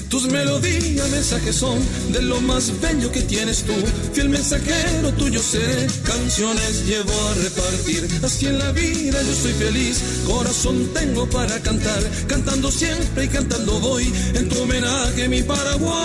[0.08, 1.78] Tus melodías, mensajes son
[2.12, 3.72] de lo más bello que tienes tú.
[4.12, 8.08] Fiel mensajero tuyo seré, canciones llevo a repartir.
[8.22, 12.02] Así en la vida yo soy feliz, corazón tengo para cantar.
[12.28, 15.96] Cantando siempre y cantando voy, en tu homenaje mi Paraguay.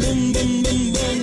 [0.00, 1.18] Bom, bom, bom, bom.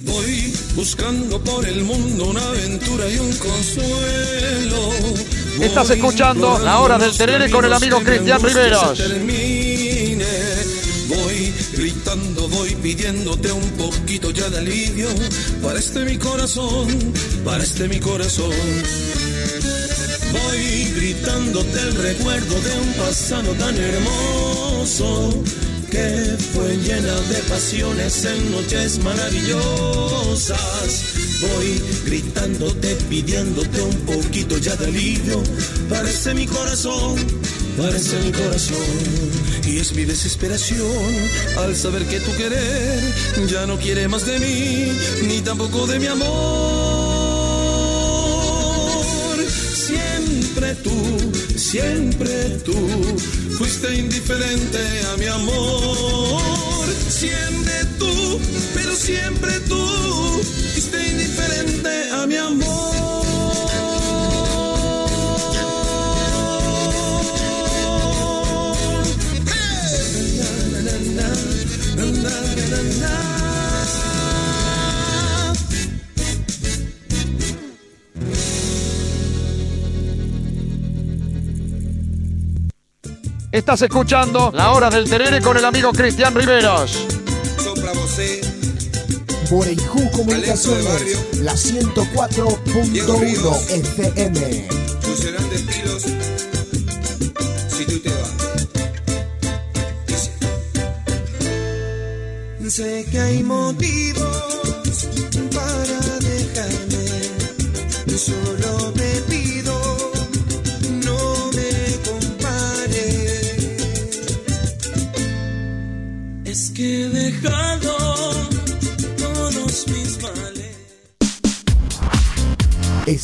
[0.00, 4.90] Voy buscando por el mundo una aventura y un consuelo.
[5.60, 8.98] Estás escuchando La Hora del Terere con el amigo Cristian Riveros.
[12.90, 15.08] Pidiéndote un poquito ya de alivio
[15.62, 16.88] para este mi corazón,
[17.44, 18.50] para este mi corazón.
[20.32, 25.40] Voy gritándote el recuerdo de un pasado tan hermoso
[25.90, 30.60] que fue llena de pasiones en noches maravillosas.
[31.40, 35.42] Voy gritándote, pidiéndote un poquito ya de alivio.
[35.88, 37.16] Parece mi corazón,
[37.76, 38.76] parece mi corazón.
[39.66, 40.86] Y es mi desesperación
[41.58, 43.02] al saber que tu querer
[43.48, 44.92] ya no quiere más de mí,
[45.26, 47.00] ni tampoco de mi amor.
[49.74, 50.92] Siempre tú,
[51.60, 52.74] siempre tú,
[53.58, 54.78] fuiste indiferente
[55.12, 56.40] a mi amor.
[57.08, 58.40] Siempre tú,
[58.74, 60.40] pero siempre tú,
[60.72, 62.99] fuiste indiferente a mi amor.
[83.52, 87.04] Estás escuchando La Hora del Terere con el amigo Cristian Riveros.
[87.58, 88.40] Sopla vocé,
[89.50, 94.68] Borejú Comunicaciones, la 104.1 FM.
[95.00, 96.04] funcionando estilos.
[97.76, 98.30] Si tú te vas.
[102.68, 104.49] Sé que hay motivos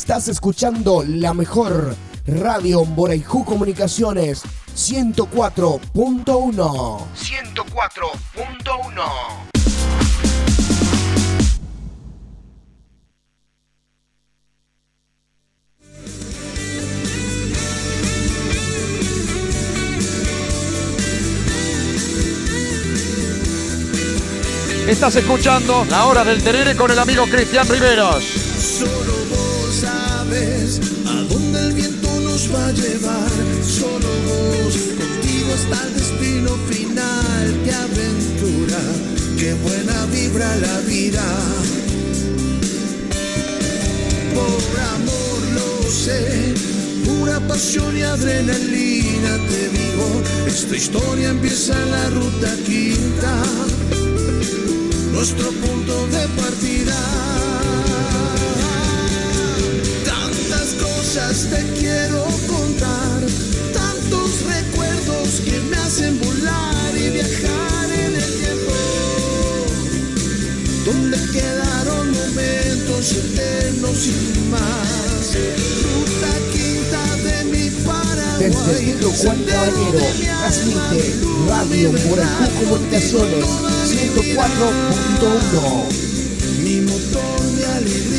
[0.07, 1.93] Estás escuchando la mejor
[2.25, 4.41] radio Borejú Comunicaciones
[4.73, 7.01] 104.1.
[7.13, 9.03] 104.1.
[24.87, 29.16] Estás escuchando La Hora del Terere con el amigo Cristian Riveros.
[30.29, 33.31] A dónde el viento nos va a llevar.
[33.63, 37.45] Solo vos, contigo está el destino final.
[37.63, 38.79] Qué aventura,
[39.39, 41.23] qué buena vibra la vida.
[44.35, 46.53] Por amor lo sé,
[47.05, 49.37] pura pasión y adrenalina.
[49.47, 50.07] Te digo,
[50.45, 53.43] esta historia empieza en la ruta quinta.
[55.13, 57.26] Nuestro punto de partida.
[60.77, 63.21] Cosas te quiero contar,
[63.73, 68.73] tantos recuerdos que me hacen volar y viajar en el tiempo,
[70.85, 75.35] donde quedaron momentos eternos y más.
[75.83, 81.03] Ruta quinta de mi Paraguay, Desde Tito Juan Caballero, transmite
[81.47, 84.43] Radio Borejú Comunicaciones toda mi vida.
[84.43, 86.07] 104.1.
[86.63, 88.16] Mi motor de alegría,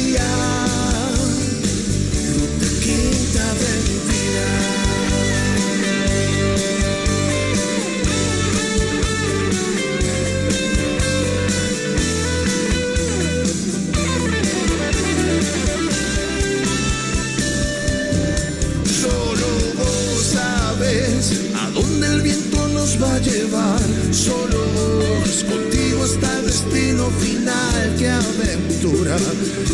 [24.10, 27.94] Solo vos, contigo está el destino final.
[27.98, 29.16] Qué aventura,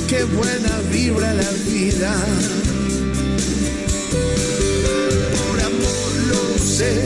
[0.08, 2.14] qué buena vibra la vida.
[5.36, 7.04] Por amor lo sé,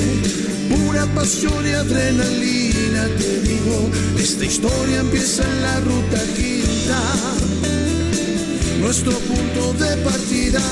[0.70, 3.08] pura pasión y adrenalina.
[3.18, 7.00] Te digo, esta historia empieza en la ruta quinta.
[8.80, 10.62] Nuestro punto de partida.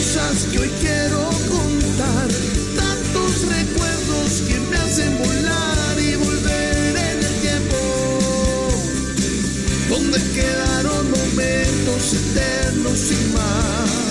[0.00, 2.28] Cosas que hoy quiero contar,
[2.74, 7.76] tantos recuerdos que me hacen volar y volver en el tiempo,
[9.90, 14.09] donde quedaron momentos eternos y más.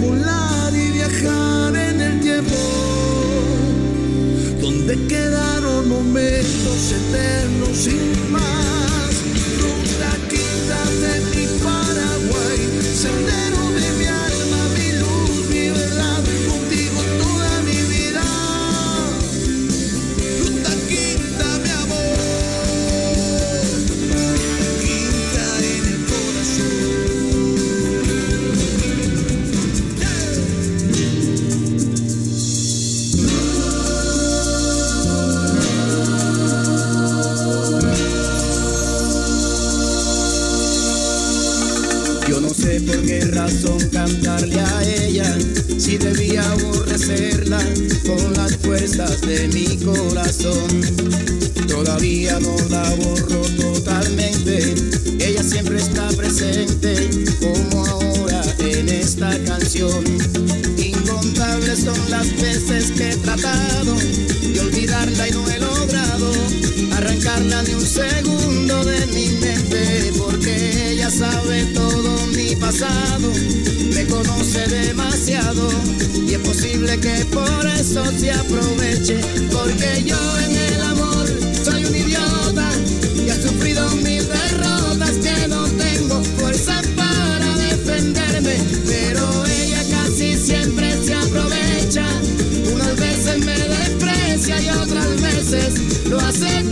[0.00, 2.56] Volar y viajar en el tiempo.
[4.60, 8.15] Donde quedaron momentos eternos sin
[48.86, 50.80] de mi corazón.
[51.66, 54.74] Todavía no la borro totalmente,
[55.18, 57.10] ella siempre está presente,
[57.40, 60.04] como ahora en esta canción.
[60.78, 63.96] Incontables son las veces que he tratado
[64.52, 66.32] de olvidarla y no he logrado
[66.92, 73.32] arrancarla ni un segundo de mi mente, porque ella sabe todo mi pasado,
[74.08, 75.68] conoce demasiado
[76.26, 79.20] y es posible que por eso se aproveche,
[79.52, 81.26] porque yo en el amor
[81.64, 82.68] soy un idiota
[83.16, 88.56] y he sufrido mil derrotas que no tengo fuerza para defenderme,
[88.86, 92.06] pero ella casi siempre se aprovecha,
[92.74, 96.65] unas veces me desprecia y otras veces lo hace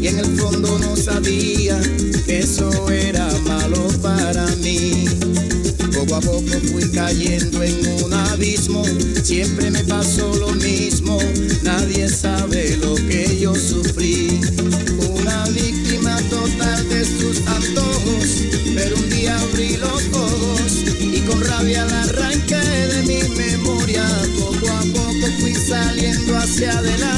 [0.00, 1.78] y en el fondo no sabía
[2.24, 5.04] que eso era malo para mí.
[5.94, 8.82] Poco a poco fui cayendo en un abismo,
[9.22, 11.18] siempre me pasó lo mismo,
[11.62, 14.40] nadie sabe lo que yo sufrí.
[15.10, 18.44] Una víctima total de sus antojos,
[18.74, 24.06] pero un día abrí los ojos y con rabia la arranqué de mi memoria.
[24.38, 27.09] Poco a poco fui saliendo hacia adelante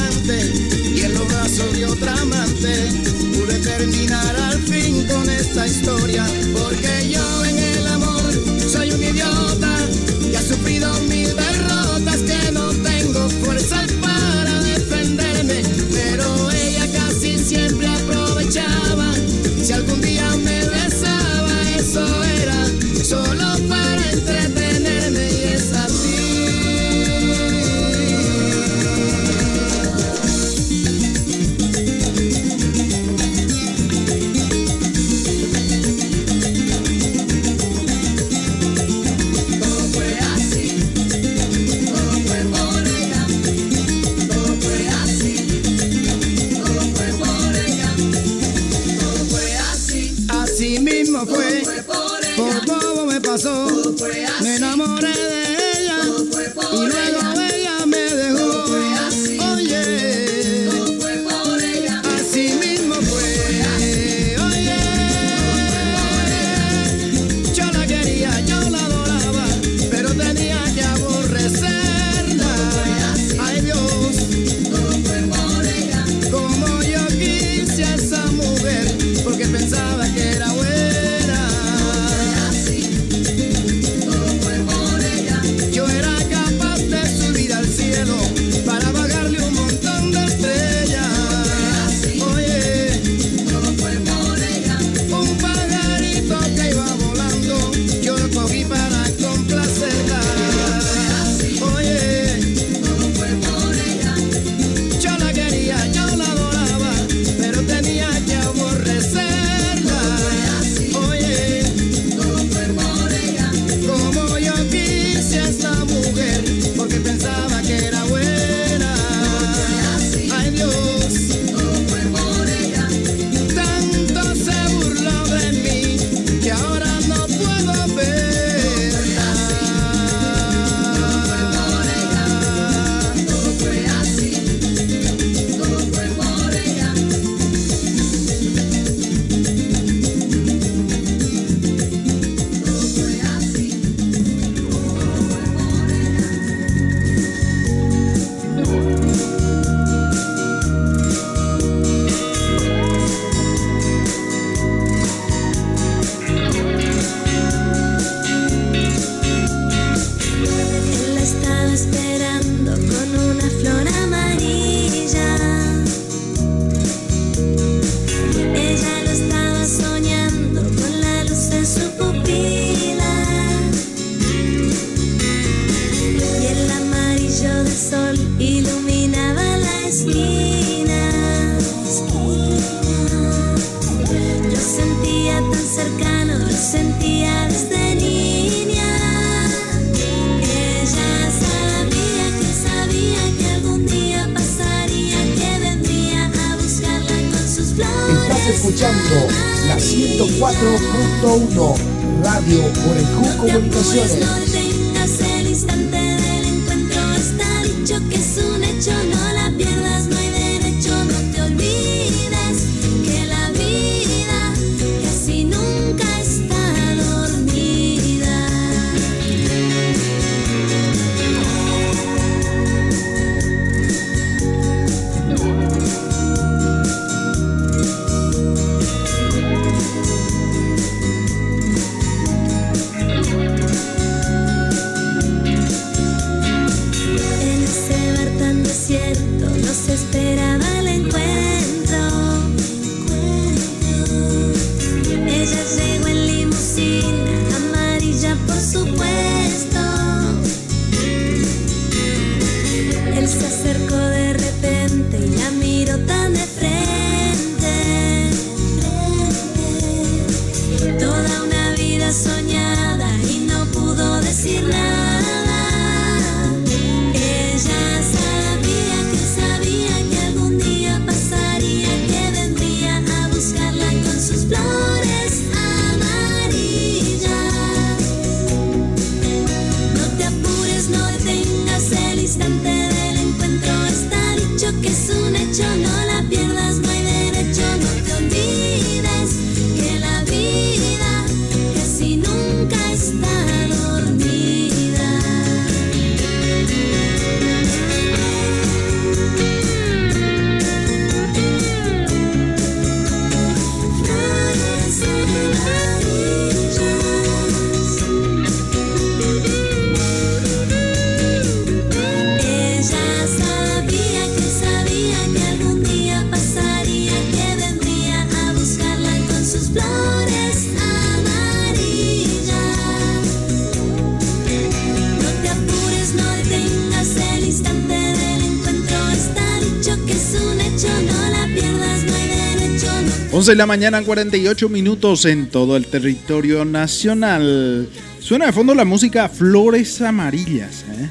[333.42, 337.88] 11 de la mañana, 48 minutos en todo el territorio nacional.
[338.20, 341.10] Suena de fondo la música Flores Amarillas, ¿eh?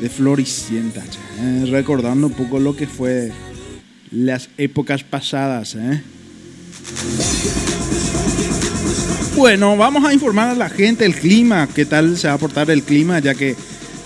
[0.00, 1.02] de Floricienta,
[1.38, 1.66] ¿eh?
[1.70, 3.30] recordando un poco lo que fue
[4.10, 5.74] las épocas pasadas.
[5.74, 6.02] ¿eh?
[9.36, 12.70] Bueno, vamos a informar a la gente el clima, qué tal se va a portar
[12.70, 13.54] el clima, ya que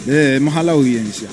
[0.06, 1.28] le debemos a la audiencia.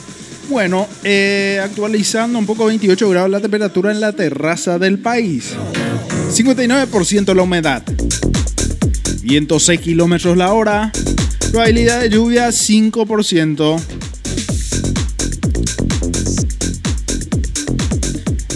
[0.49, 5.55] Bueno, eh, actualizando un poco 28 grados la temperatura en la terraza del país.
[6.31, 7.83] 59% la humedad.
[9.21, 10.91] Viento 6 kilómetros la hora.
[11.51, 13.79] Probabilidad de lluvia 5%.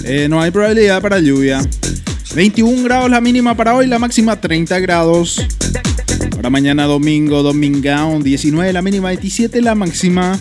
[0.03, 1.61] Eh, no hay probabilidad para lluvia.
[2.35, 5.45] 21 grados la mínima para hoy, la máxima 30 grados.
[6.35, 10.38] Para mañana domingo, domingao, 19 la mínima, 27 la máxima.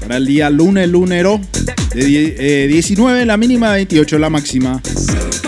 [0.00, 1.40] Para el día lunes, lunero,
[1.94, 4.80] de die- eh, 19 la mínima, 28 la máxima.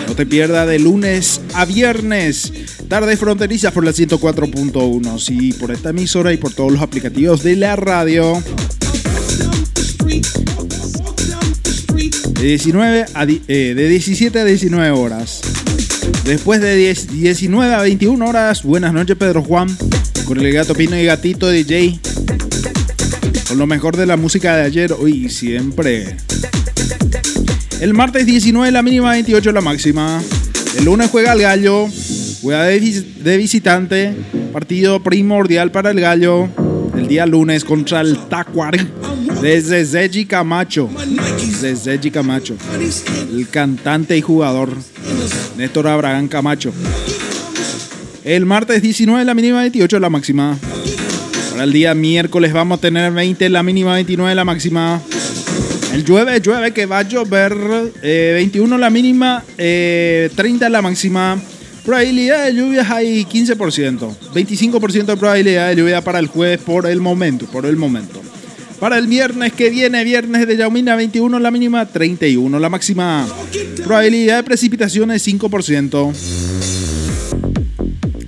[0.06, 2.52] No te pierdas de lunes a viernes.
[2.89, 5.18] Tarde fronteriza por la 104.1.
[5.18, 8.43] Sí, por esta emisora y por todos los aplicativos de la radio.
[12.32, 15.40] De, 19 a, eh, de 17 a 19 horas.
[16.24, 19.68] Después de 10 19 a 21 horas, buenas noches Pedro Juan.
[20.26, 21.98] Con el gato Pino y gatito DJ.
[23.48, 26.16] Con lo mejor de la música de ayer, hoy y siempre.
[27.85, 30.23] El martes 19 la mínima, 28 la máxima.
[30.78, 31.86] El lunes juega el gallo.
[32.40, 34.15] Juega de, de visitante.
[34.55, 36.48] Partido primordial para el gallo.
[36.97, 38.89] El día lunes contra el Tacuari.
[39.43, 40.89] Desde Zeji Camacho.
[41.61, 42.56] Desde Camacho.
[43.31, 44.70] El cantante y jugador.
[45.59, 46.73] Néstor Abraham Camacho.
[48.24, 50.56] El martes 19 la mínima, 28 la máxima.
[51.51, 55.02] Para el día miércoles vamos a tener 20 la mínima, 29 la máxima.
[55.95, 57.57] El llueve, llueve que va a llover.
[58.03, 61.41] eh, 21 la mínima, eh, 30 la máxima.
[61.85, 64.16] Probabilidad de lluvias hay 15%.
[64.35, 67.47] 25% de probabilidad de lluvia para el jueves por el momento.
[67.47, 68.21] Por el momento.
[68.81, 73.29] Para el viernes que viene, viernes de Yaumina, 21 la mínima, 31 la máxima.
[73.85, 76.12] Probabilidad de precipitaciones 5%.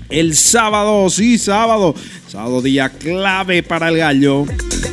[0.09, 1.97] El sábado, sí, sábado.
[2.29, 4.47] Sábado día clave para el gallo.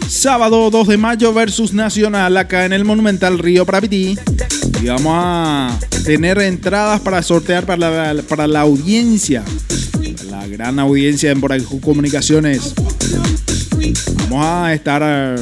[0.08, 4.18] Sábado 2 de mayo versus Nacional acá en el Monumental Río Praviti.
[4.82, 9.44] Y vamos a tener entradas para sortear para la, para la audiencia.
[10.30, 12.74] La gran audiencia en Boraju Comunicaciones.
[14.30, 15.36] Vamos a estar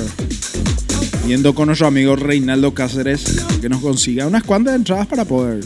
[1.31, 3.23] viendo con nuestro amigo Reinaldo Cáceres
[3.61, 5.63] que nos consiga unas cuantas entradas para poder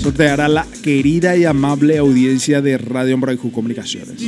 [0.00, 4.22] sortear a la querida y amable audiencia de Radio Boraju Comunicaciones.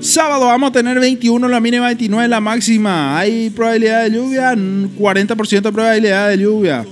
[0.00, 3.18] Sábado vamos a tener 21 la mínima, 29 la máxima.
[3.18, 6.86] Hay probabilidad de lluvia, 40% de probabilidad de lluvia.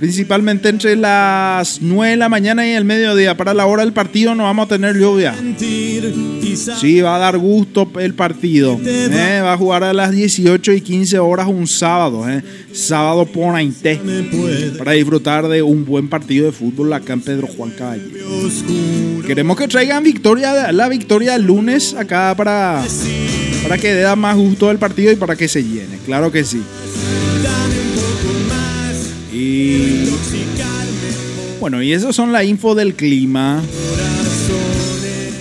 [0.00, 3.36] Principalmente entre las 9 de la mañana y el mediodía.
[3.36, 5.36] Para la hora del partido no vamos a tener lluvia.
[6.56, 8.78] Sí, va a dar gusto el partido.
[8.84, 12.28] Eh, va a jugar a las 18 y 15 horas un sábado.
[12.28, 12.42] eh.
[12.72, 14.00] Sábado por Ainté.
[14.78, 18.26] Para disfrutar de un buen partido de fútbol acá en Pedro Juan Caballero.
[19.26, 22.82] Queremos que traigan victoria, la victoria el lunes acá para,
[23.62, 25.98] para que dé más gusto el partido y para que se llene.
[26.04, 26.60] Claro que sí.
[29.32, 30.06] Y
[31.60, 33.62] bueno, y eso son la info del clima.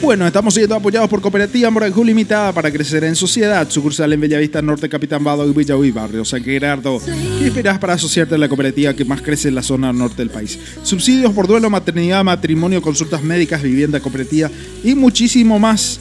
[0.01, 3.69] Bueno, estamos siendo apoyados por Cooperativa Morajú Limitada para crecer en sociedad.
[3.69, 7.01] Sucursal en Bellavista Norte, Capitán Bado y Villahuí, Barrio San Gerardo.
[7.37, 10.29] ¿Qué esperas para asociarte a la cooperativa que más crece en la zona norte del
[10.29, 10.57] país?
[10.83, 14.49] Subsidios por duelo, maternidad, matrimonio, consultas médicas, vivienda cooperativa
[14.83, 15.99] y muchísimo más.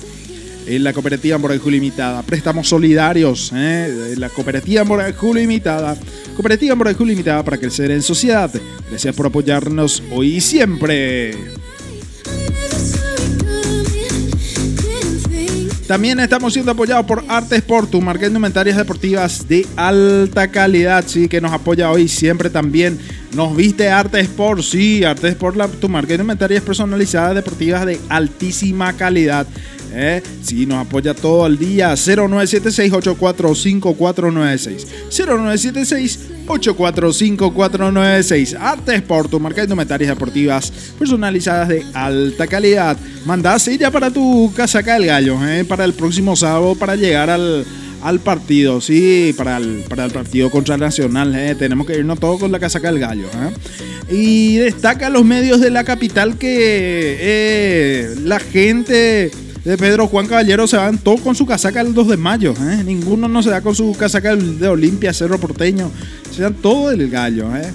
[0.67, 2.23] En la cooperativa Morajú Limitada.
[2.23, 3.51] Préstamos solidarios.
[3.55, 4.13] ¿eh?
[4.13, 5.97] En la cooperativa Morajú Limitada.
[6.37, 8.51] Cooperativa Morajú Limitada para crecer en sociedad.
[8.89, 11.35] Gracias por apoyarnos hoy y siempre.
[15.89, 21.03] También estamos siendo apoyados por Arte Sport, tu marca de indumentarias deportivas de alta calidad,
[21.07, 22.99] sí, que nos apoya hoy siempre también.
[23.35, 27.99] Nos viste Arte Sport, sí, Arte Sport, la- tu marca de indumentarias personalizadas deportivas de
[28.11, 29.47] altísima calidad.
[29.95, 30.23] ¿eh?
[30.43, 31.97] Sí, nos apoya todo el día.
[31.97, 34.87] 0976-845496.
[36.49, 38.57] 0976-845496.
[38.59, 42.97] Arte Sport, tu marca de indumentarias deportivas personalizadas de alta calidad.
[43.25, 45.65] Mandá silla para tu casaca del gallo, ¿eh?
[45.65, 47.65] para el próximo sábado, para llegar al,
[48.03, 51.35] al partido, sí, para el, para el partido contra el Nacional.
[51.35, 51.55] ¿eh?
[51.55, 53.27] Tenemos que irnos todos con la casaca del gallo.
[53.27, 54.15] ¿eh?
[54.15, 59.31] Y destaca los medios de la capital que eh, la gente
[59.77, 62.55] Pedro Juan Caballero se van todos con su casaca el 2 de mayo.
[62.59, 62.83] ¿eh?
[62.85, 65.91] Ninguno no se da con su casaca de Olimpia, Cerro Porteño.
[66.35, 67.55] Se dan todo del gallo.
[67.55, 67.71] ¿eh?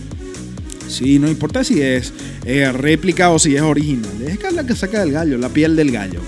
[0.88, 2.14] Sí, no importa si es
[2.46, 4.12] eh, réplica o si es original.
[4.26, 6.22] Es que la casaca del gallo, la piel del gallo.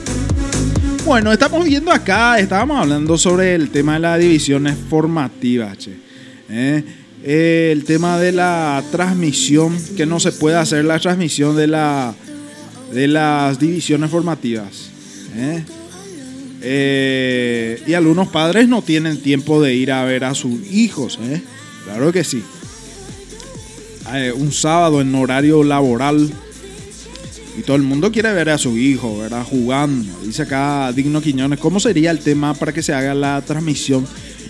[1.05, 5.77] Bueno, estamos viendo acá, estábamos hablando sobre el tema de las divisiones formativas.
[6.49, 6.83] ¿eh?
[7.23, 14.09] El tema de la transmisión, que no se puede hacer la transmisión de las divisiones
[14.09, 14.94] formativas.
[15.35, 15.63] ¿Eh?
[16.61, 21.19] Eh, y algunos padres no tienen tiempo de ir a ver a sus hijos.
[21.21, 21.41] ¿eh?
[21.85, 22.43] Claro que sí.
[24.37, 26.31] Un sábado en horario laboral
[27.57, 29.43] y todo el mundo quiere ver a su hijo, ¿verdad?
[29.43, 30.11] Jugando.
[30.23, 34.05] Dice acá Digno Quiñones, ¿cómo sería el tema para que se haga la transmisión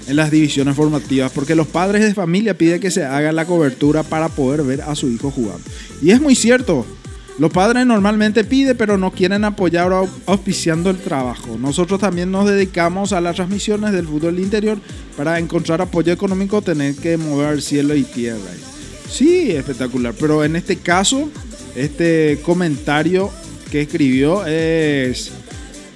[0.08, 1.32] en las divisiones formativas?
[1.32, 4.96] Porque los padres de familia piden que se haga la cobertura para poder ver a
[4.96, 5.64] su hijo jugando.
[6.02, 6.86] Y es muy cierto.
[7.38, 11.58] Los padres normalmente piden, pero no quieren apoyar au- auspiciando el trabajo.
[11.60, 14.78] Nosotros también nos dedicamos a las transmisiones del fútbol interior
[15.18, 18.40] para encontrar apoyo económico, tener que mover cielo y tierra.
[19.10, 20.14] Sí, espectacular.
[20.18, 21.30] Pero en este caso,
[21.76, 23.30] este comentario
[23.70, 25.32] que escribió es...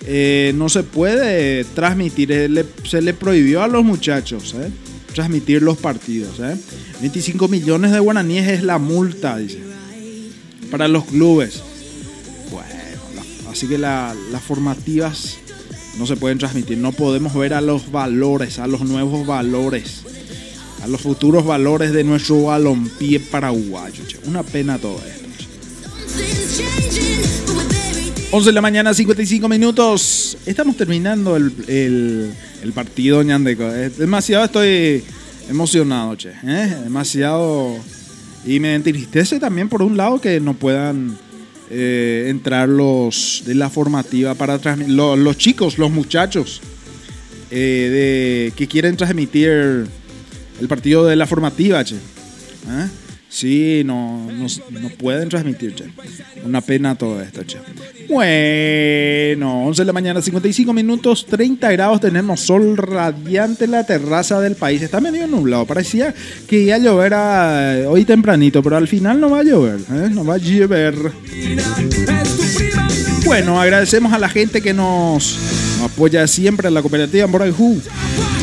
[0.05, 4.69] eh, no se puede transmitir, eh, se le prohibió a los muchachos eh,
[5.15, 6.37] transmitir los partidos.
[6.41, 6.57] eh.
[6.99, 9.59] 25 millones de guaraníes es la multa, dice,
[10.71, 11.61] para los clubes.
[12.51, 12.67] Bueno,
[13.51, 15.37] así que la- las formativas
[15.97, 16.77] no se pueden transmitir.
[16.77, 20.03] No podemos ver a los valores, a los nuevos valores,
[20.81, 24.03] a los futuros valores de nuestro balompié paraguayo.
[24.07, 24.17] che.
[24.25, 25.27] Una pena todo esto.
[25.37, 26.49] che.
[28.31, 30.37] 11 de la mañana, 55 minutos.
[30.45, 32.31] Estamos terminando el, el-
[32.61, 33.65] el partido ñandeco.
[33.67, 35.03] Demasiado estoy
[35.49, 36.29] emocionado, che.
[36.45, 36.75] ¿eh?
[36.83, 37.77] Demasiado.
[38.45, 41.17] Y me entristece también, por un lado, que no puedan
[41.69, 44.95] eh, entrar los de la formativa para transmitir.
[44.95, 46.61] los chicos, los muchachos
[47.51, 51.81] eh, de, que quieren transmitir el partido de la formativa.
[51.81, 52.87] ¿Eh?
[53.31, 55.83] Sí, no, no, pueden transmitir, che.
[56.43, 57.57] Una pena todo esto, che.
[58.09, 64.41] Bueno, 11 de la mañana, 55 minutos, 30 grados, tenemos sol radiante en la terraza
[64.41, 64.81] del país.
[64.81, 66.13] Está medio nublado, parecía
[66.47, 70.09] que iba a llover a- hoy tempranito, pero al final no va a llover, ¿eh?
[70.11, 70.95] no va a llover.
[73.25, 75.37] Bueno, agradecemos a la gente que nos,
[75.83, 77.79] apoya siempre en la cooperativa Morajú.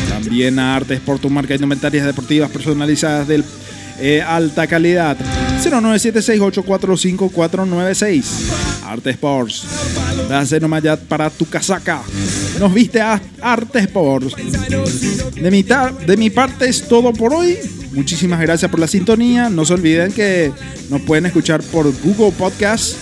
[0.07, 3.27] También a Artes por marca de indumentarias deportivas personalizadas
[4.25, 5.17] alta calidad.
[5.63, 8.23] 0976845496.
[8.83, 9.63] Arte Sports.
[10.29, 12.01] Dase nomás ya para tu casaca.
[12.59, 14.35] Nos viste a Arte Sports.
[15.35, 17.57] De mi, de mi parte es todo por hoy.
[17.93, 19.49] Muchísimas gracias por la sintonía.
[19.49, 20.51] No se olviden que
[20.89, 22.95] nos pueden escuchar por Google Podcast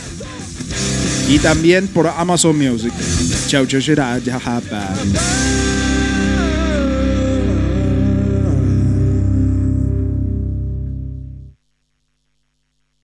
[1.30, 2.94] y también por Amazon Music.
[3.48, 4.20] Chau, chau, ya.